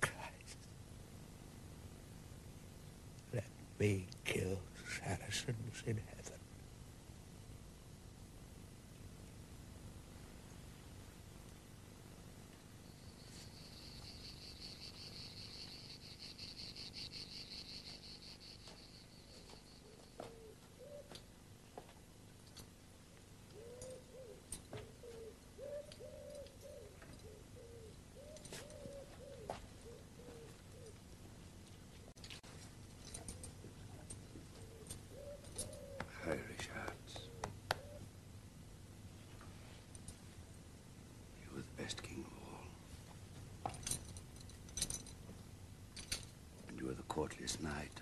Christ. 0.00 0.56
Let 3.32 3.44
me 3.78 4.06
kill 4.24 4.58
Saracens 4.86 5.82
in 5.86 5.96
heaven. 5.96 6.38
Irish 36.24 36.68
hearts. 36.72 37.18
You 41.42 41.48
were 41.56 41.62
the 41.62 41.82
best 41.82 42.02
king 42.02 42.24
of 42.24 42.32
courtliest 47.22 47.62
knight. 47.62 48.00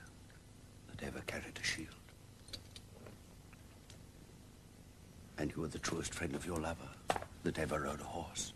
that 0.89 1.07
ever 1.07 1.21
carried 1.27 1.59
a 1.61 1.62
shield. 1.62 1.89
And 5.37 5.53
you 5.55 5.61
were 5.61 5.68
the 5.68 5.79
truest 5.79 6.14
friend 6.14 6.35
of 6.35 6.47
your 6.47 6.59
lover 6.59 6.89
that 7.43 7.59
ever 7.59 7.81
rode 7.81 8.01
a 8.01 8.05
horse. 8.05 8.55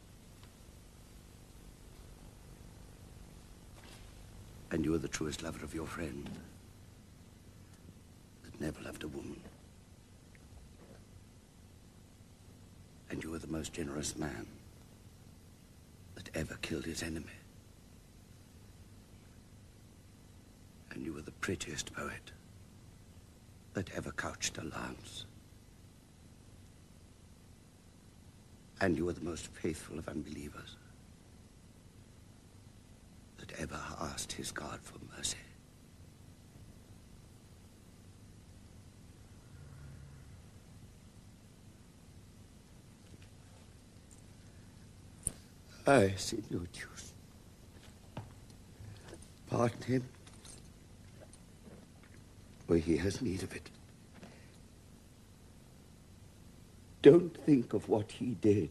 And 4.71 4.87
you 4.87 4.93
were 4.93 4.99
the 5.07 5.09
truest 5.09 5.43
lover 5.43 5.63
of 5.63 5.75
your 5.75 5.87
friend 5.87 6.31
that 8.45 8.59
never 8.59 8.81
loved 8.81 9.03
a 9.03 9.09
woman. 9.09 9.41
And 13.11 13.23
you 13.23 13.31
were 13.31 13.39
the 13.39 13.53
most 13.53 13.75
generous 13.75 14.17
man 14.17 14.47
that 16.15 16.31
ever 16.35 16.55
killed 16.63 16.87
his 16.87 17.03
enemy. 17.03 17.37
And 20.95 21.05
you 21.05 21.13
were 21.13 21.14
the 21.25 21.33
prettiest 21.33 21.93
poet 21.95 22.33
that 23.75 23.91
ever 23.95 24.13
couched 24.13 24.59
a 24.59 24.63
lance. 24.63 25.25
And 28.81 28.97
you 28.97 29.07
were 29.07 29.13
the 29.13 29.25
most 29.25 29.47
faithful 29.49 29.99
of 29.99 30.09
unbelievers 30.09 30.77
that 33.39 33.53
ever 33.59 33.81
asked 34.01 34.33
his 34.33 34.53
God 34.53 34.81
for 34.83 34.99
mercy. 35.17 35.39
I 45.87 46.15
see 46.17 46.43
no. 46.51 46.63
Pardon 49.51 49.83
him, 49.83 50.05
for 52.67 52.77
he 52.77 52.97
has 52.97 53.21
need 53.21 53.43
of 53.43 53.55
it. 53.55 53.71
Don't 57.03 57.37
think 57.45 57.75
of 57.75 57.89
what 57.89 58.11
he 58.13 58.37
did, 58.41 58.71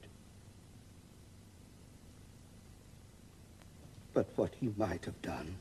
but 4.13 4.27
what 4.35 4.53
he 4.59 4.73
might 4.77 5.05
have 5.05 5.21
done. 5.21 5.55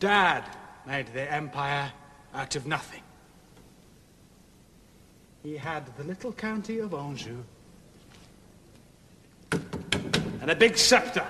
Dad 0.00 0.44
made 0.86 1.06
the 1.08 1.30
empire 1.32 1.92
out 2.34 2.56
of 2.56 2.66
nothing. 2.66 3.02
He 5.42 5.56
had 5.56 5.94
the 5.98 6.04
little 6.04 6.32
county 6.32 6.78
of 6.78 6.94
Anjou 6.94 7.44
and 9.52 10.50
a 10.50 10.56
big 10.56 10.76
scepter. 10.76 11.26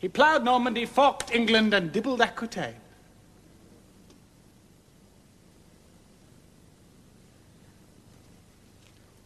He 0.00 0.08
ploughed 0.08 0.44
Normandy, 0.44 0.86
forked 0.86 1.34
England, 1.34 1.74
and 1.74 1.92
dibbled 1.92 2.22
Aquitaine. 2.22 2.74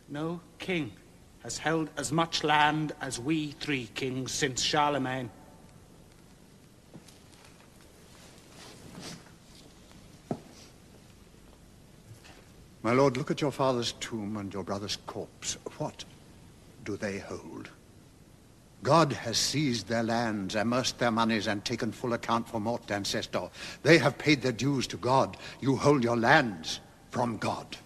No 0.09 0.41
king 0.59 0.91
has 1.45 1.59
held 1.59 1.91
as 1.97 2.11
much 2.11 2.43
land 2.43 2.93
as 3.01 3.20
we 3.20 3.53
three 3.53 3.89
kings 3.95 4.33
since 4.33 4.62
Charlemagne. 4.62 5.31
My 12.83 12.93
lord, 12.93 13.16
look 13.16 13.31
at 13.31 13.41
your 13.41 13.53
father's 13.53 13.93
tomb 13.93 14.37
and 14.37 14.53
your 14.53 14.64
brother's 14.64 14.97
corpse. 15.07 15.57
What 15.79 16.05
do 16.85 16.97
they 16.97 17.18
hold? 17.18 17.70
God 18.85 19.14
has 19.14 19.39
seized 19.39 19.89
their 19.89 20.03
lands, 20.03 20.55
immersed 20.55 20.99
their 20.99 21.11
monies, 21.11 21.47
and 21.47 21.64
taken 21.64 21.91
full 21.91 22.12
account 22.12 22.47
for 22.47 22.61
Mort 22.61 22.91
ancestor. 22.91 23.49
They 23.82 23.97
have 23.97 24.18
paid 24.18 24.43
their 24.43 24.53
dues 24.53 24.87
to 24.89 24.99
God. 24.99 25.39
You 25.61 25.74
hold 25.74 26.05
your 26.05 26.18
lands 26.18 26.80
from 27.11 27.39
God, 27.39 27.78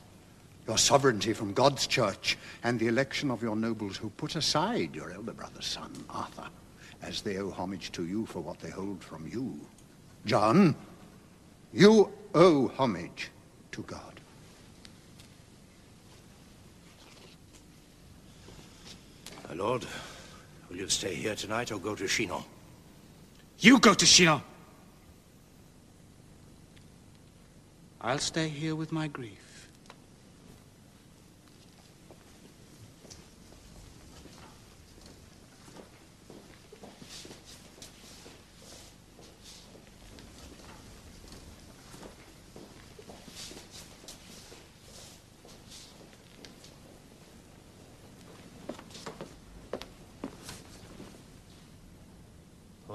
your 0.67 0.77
sovereignty 0.77 1.33
from 1.33 1.53
God's 1.53 1.87
church, 1.87 2.37
and 2.65 2.81
the 2.81 2.89
election 2.89 3.31
of 3.31 3.45
your 3.45 3.55
nobles 3.55 3.97
who 3.97 4.11
put 4.11 4.35
aside 4.35 4.97
your 4.97 5.13
elder 5.13 5.33
brother's 5.33 5.67
son, 5.67 5.93
Arthur, 6.11 6.49
as 7.01 7.23
they 7.23 7.39
owe 7.39 7.53
homage 7.53 7.93
to 7.93 8.05
you 8.05 8.27
for 8.27 8.41
what 8.41 8.59
they 8.59 8.71
hold 8.71 9.01
from 9.01 9.29
you. 9.29 9.57
John, 10.27 10.75
you 11.73 12.13
owe 12.35 12.69
homage 12.77 13.31
to 13.71 13.83
God. 13.83 14.21
My 19.49 19.55
lord, 19.55 19.87
will 20.69 20.77
you 20.77 20.89
stay 20.89 21.15
here 21.15 21.35
tonight 21.35 21.73
or 21.73 21.79
go 21.79 21.95
to 21.95 22.07
Chinon? 22.07 22.43
You 23.59 23.79
go 23.79 23.95
to 23.95 24.07
Chinon. 24.07 24.43
I'll 28.01 28.19
stay 28.19 28.49
here 28.49 28.77
with 28.77 28.93
my 28.93 29.09
grief. 29.09 29.49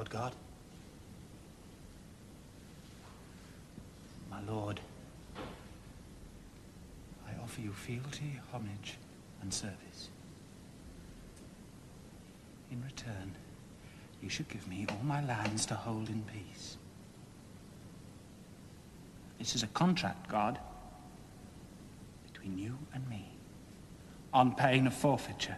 Lord 0.03 0.09
God? 0.09 0.33
My 4.29 4.41
lord, 4.41 4.81
I 7.25 7.31
offer 7.41 7.61
you 7.61 7.62
fealty, 7.73 8.39
homage, 8.51 8.97
and 9.41 9.53
service. 9.53 10.09
In 12.71 12.83
return, 12.83 13.35
you 14.21 14.29
should 14.29 14.47
give 14.47 14.67
me 14.67 14.85
all 14.89 15.03
my 15.03 15.23
lands 15.25 15.65
to 15.67 15.75
hold 15.75 16.09
in 16.09 16.23
peace. 16.23 16.77
This 19.37 19.55
is 19.55 19.63
a 19.63 19.67
contract, 19.67 20.29
God, 20.29 20.57
between 22.31 22.57
you 22.57 22.77
and 22.93 23.07
me, 23.09 23.25
on 24.33 24.55
pain 24.55 24.87
of 24.87 24.93
forfeiture. 24.93 25.57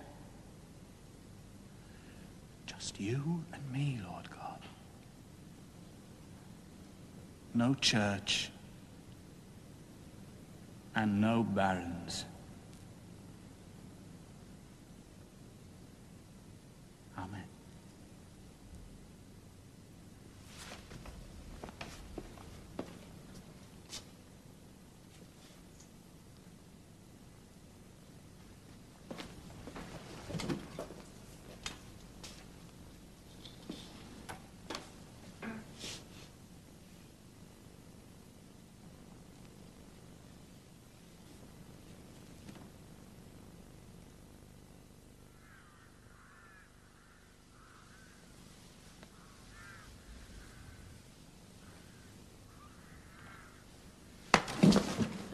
Just 2.66 3.00
you 3.00 3.44
and 3.54 3.72
me, 3.72 4.00
Lord 4.10 4.30
God. 4.32 4.60
No 7.54 7.74
church 7.76 8.50
and 10.96 11.20
no 11.22 11.44
barons. 11.44 12.26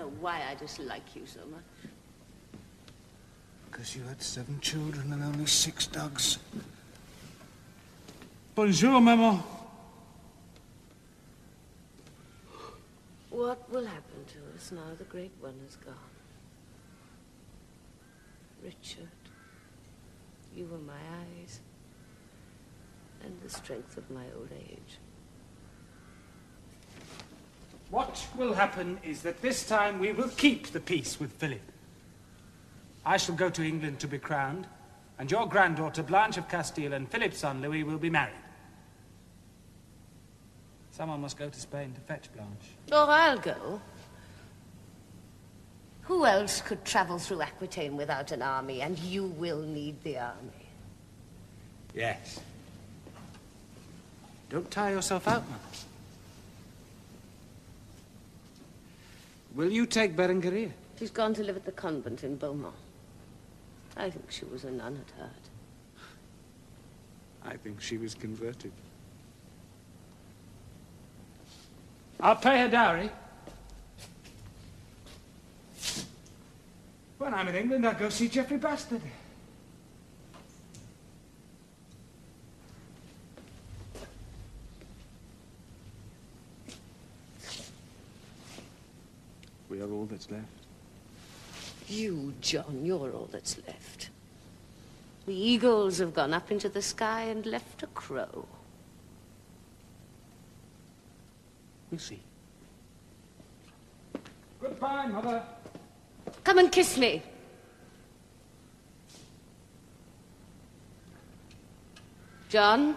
Know 0.02 0.12
why 0.20 0.42
I 0.50 0.56
dislike 0.56 1.16
you 1.16 1.26
so 1.26 1.42
much. 1.52 1.92
Because 3.70 3.96
you 3.96 4.04
had 4.04 4.22
seven 4.22 4.60
children 4.60 5.14
and 5.14 5.24
only 5.24 5.46
six 5.46 5.88
dogs. 5.88 6.40
Bonjour, 8.56 9.00
maman. 9.00 9.44
What 13.30 13.70
will 13.72 13.86
happen 13.86 14.26
to 14.34 14.40
us 14.56 14.72
now 14.72 14.96
the 14.98 15.06
great 15.06 15.32
one 15.40 15.56
is 15.68 15.76
gone? 15.78 15.96
Richard, 18.64 19.08
you 20.56 20.66
were 20.66 20.80
my 20.80 20.94
eyes 20.94 21.60
and 23.24 23.40
the 23.42 23.50
strength 23.50 23.98
of 23.98 24.10
my 24.10 24.26
old 24.36 24.50
age. 24.52 24.98
What 27.92 28.26
will 28.38 28.54
happen 28.54 29.00
is 29.04 29.22
that 29.24 29.42
this 29.42 29.68
time 29.68 30.00
we 30.00 30.14
will 30.14 30.30
keep 30.30 30.68
the 30.68 30.80
peace 30.80 31.20
with 31.20 31.34
Philip. 31.34 31.62
I 33.06 33.18
shall 33.18 33.36
go 33.36 33.50
to 33.50 33.64
England 33.64 34.00
to 34.00 34.08
be 34.08 34.18
crowned, 34.18 34.66
and 35.20 35.30
your 35.30 35.46
granddaughter 35.46 36.02
Blanche 36.02 36.38
of 36.38 36.48
Castile 36.48 36.94
and 36.94 37.10
Philip's 37.10 37.40
son 37.40 37.62
Louis 37.62 37.84
will 37.84 37.98
be 37.98 38.10
married. 38.10 38.34
Someone 40.92 41.20
must 41.20 41.38
go 41.38 41.50
to 41.50 41.60
Spain 41.60 41.94
to 41.94 42.02
fetch 42.02 42.32
Blanche. 42.34 42.70
Or 42.94 43.12
I'll 43.12 43.40
go. 43.40 43.82
Who 46.04 46.26
else 46.26 46.62
could 46.62 46.86
travel 46.86 47.20
through 47.20 47.42
Aquitaine 47.42 47.98
without 47.98 48.32
an 48.32 48.42
army? 48.42 48.82
And 48.82 48.98
you 49.00 49.26
will 49.26 49.62
need 49.62 50.02
the 50.04 50.18
army. 50.18 50.66
Yes. 51.94 52.40
Don't 54.50 54.70
tire 54.72 54.96
yourself 54.96 55.28
out, 55.28 55.44
Mother. 55.50 55.91
Will 59.56 59.72
you 59.72 59.86
take 59.86 60.16
Berengaria? 60.16 60.72
She's 60.98 61.12
gone 61.12 61.34
to 61.34 61.44
live 61.44 61.58
at 61.58 61.66
the 61.66 61.72
convent 61.72 62.24
in 62.24 62.38
Beaumont. 62.38 62.76
I 63.98 64.10
think 64.10 64.32
she 64.32 64.46
was 64.46 64.64
a 64.64 64.72
nun 64.72 64.98
at 64.98 65.20
heart. 65.20 65.32
I 67.44 67.58
think 67.58 67.82
she 67.82 67.98
was 67.98 68.14
converted. 68.14 68.72
I'll 72.20 72.36
pay 72.36 72.60
her 72.60 72.70
dowry. 72.70 73.10
When 77.18 77.34
I'm 77.34 77.48
in 77.48 77.56
England, 77.56 77.86
I'll 77.88 77.96
go 77.96 78.10
see 78.10 78.30
Geoffrey 78.30 78.58
Bastard. 78.58 79.02
We 89.82 89.88
are 89.88 89.94
all 89.94 90.06
that's 90.06 90.30
left. 90.30 90.46
You, 91.88 92.36
John, 92.40 92.82
you're 92.84 93.12
all 93.14 93.28
that's 93.32 93.58
left. 93.66 94.12
The 95.26 95.34
eagles 95.34 95.98
have 95.98 96.14
gone 96.14 96.36
up 96.36 96.52
into 96.52 96.70
the 96.70 96.84
sky 96.84 97.24
and 97.24 97.44
left 97.48 97.82
a 97.82 97.88
crow. 97.88 98.46
We'll 101.90 102.00
see. 102.00 102.20
Goodbye, 104.60 105.08
Mother. 105.08 105.42
Come 106.44 106.60
and 106.60 106.72
kiss 106.72 107.00
me. 107.00 107.24
John? 112.50 112.96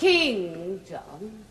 King 0.00 0.80
John. 0.88 1.44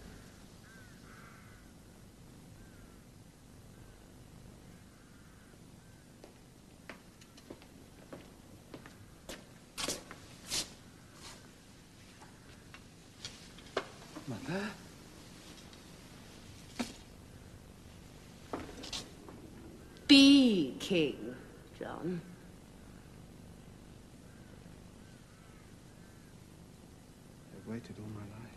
Mother? 14.28 14.64
Be 20.08 20.74
king, 20.80 21.36
John. 21.78 22.20
I've 27.56 27.59
waited 27.70 27.96
all 28.00 28.10
my 28.16 28.22
life. 28.22 28.49